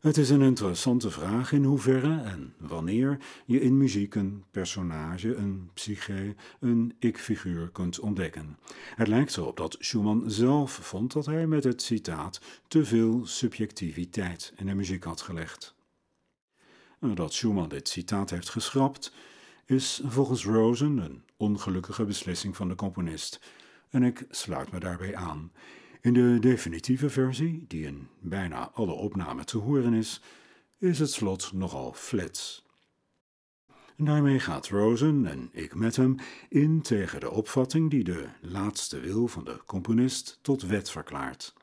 Het 0.00 0.16
is 0.16 0.30
een 0.30 0.42
interessante 0.42 1.10
vraag 1.10 1.52
in 1.52 1.64
hoeverre 1.64 2.20
en 2.20 2.54
wanneer 2.58 3.18
je 3.46 3.60
in 3.60 3.76
muziek 3.76 4.14
een 4.14 4.44
personage, 4.50 5.34
een 5.34 5.70
psyche, 5.74 6.34
een 6.60 6.94
ik-figuur 6.98 7.70
kunt 7.70 7.98
ontdekken. 7.98 8.58
Het 8.94 9.08
lijkt 9.08 9.36
erop 9.36 9.56
dat 9.56 9.76
Schumann 9.78 10.30
zelf 10.30 10.72
vond 10.72 11.12
dat 11.12 11.26
hij 11.26 11.46
met 11.46 11.64
het 11.64 11.82
citaat 11.82 12.40
te 12.68 12.84
veel 12.84 13.26
subjectiviteit 13.26 14.52
in 14.56 14.66
de 14.66 14.74
muziek 14.74 15.04
had 15.04 15.20
gelegd. 15.20 15.74
Dat 17.00 17.32
Schumann 17.32 17.68
dit 17.68 17.88
citaat 17.88 18.30
heeft 18.30 18.48
geschrapt, 18.48 19.12
is 19.66 20.00
volgens 20.04 20.44
Rosen 20.44 20.98
een 20.98 21.24
ongelukkige 21.36 22.04
beslissing 22.04 22.56
van 22.56 22.68
de 22.68 22.74
componist, 22.74 23.40
en 23.90 24.02
ik 24.02 24.24
sluit 24.30 24.72
me 24.72 24.80
daarbij 24.80 25.16
aan. 25.16 25.52
In 26.00 26.12
de 26.12 26.36
definitieve 26.40 27.10
versie, 27.10 27.64
die 27.68 27.86
in 27.86 28.08
bijna 28.20 28.70
alle 28.74 28.92
opnamen 28.92 29.46
te 29.46 29.58
horen 29.58 29.92
is, 29.94 30.22
is 30.78 30.98
het 30.98 31.10
slot 31.10 31.52
nogal 31.52 31.92
flats. 31.92 32.68
Daarmee 33.96 34.38
gaat 34.38 34.68
Rosen, 34.68 35.26
en 35.26 35.48
ik 35.52 35.74
met 35.74 35.96
hem, 35.96 36.16
in 36.48 36.82
tegen 36.82 37.20
de 37.20 37.30
opvatting 37.30 37.90
die 37.90 38.04
de 38.04 38.28
laatste 38.40 39.00
wil 39.00 39.26
van 39.28 39.44
de 39.44 39.60
componist 39.66 40.38
tot 40.42 40.62
wet 40.62 40.90
verklaart. 40.90 41.54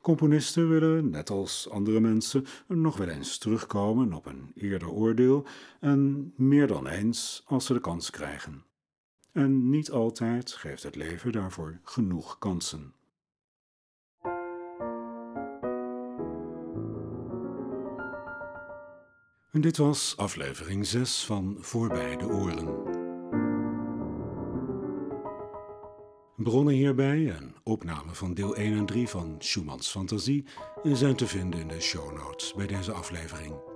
Componisten 0.00 0.68
willen, 0.68 1.10
net 1.10 1.30
als 1.30 1.70
andere 1.70 2.00
mensen, 2.00 2.46
nog 2.68 2.96
wel 2.96 3.08
eens 3.08 3.38
terugkomen 3.38 4.12
op 4.12 4.26
een 4.26 4.52
eerder 4.54 4.90
oordeel 4.90 5.46
en 5.80 6.32
meer 6.36 6.66
dan 6.66 6.86
eens 6.86 7.42
als 7.46 7.66
ze 7.66 7.72
de 7.72 7.80
kans 7.80 8.10
krijgen. 8.10 8.65
En 9.36 9.70
niet 9.70 9.90
altijd 9.90 10.52
geeft 10.52 10.82
het 10.82 10.94
leven 10.94 11.32
daarvoor 11.32 11.78
genoeg 11.82 12.38
kansen. 12.38 12.94
En 19.52 19.60
dit 19.60 19.76
was 19.76 20.16
aflevering 20.16 20.86
6 20.86 21.24
van 21.24 21.56
Voorbij 21.60 22.16
de 22.16 22.26
Oren. 22.26 22.82
Bronnen 26.36 26.74
hierbij 26.74 27.30
en 27.30 27.54
opname 27.62 28.14
van 28.14 28.34
deel 28.34 28.56
1 28.56 28.76
en 28.76 28.86
3 28.86 29.08
van 29.08 29.34
Schumanns 29.38 29.90
Fantasie 29.90 30.44
zijn 30.82 31.16
te 31.16 31.26
vinden 31.26 31.60
in 31.60 31.68
de 31.68 31.80
show 31.80 32.16
notes 32.16 32.54
bij 32.54 32.66
deze 32.66 32.92
aflevering. 32.92 33.75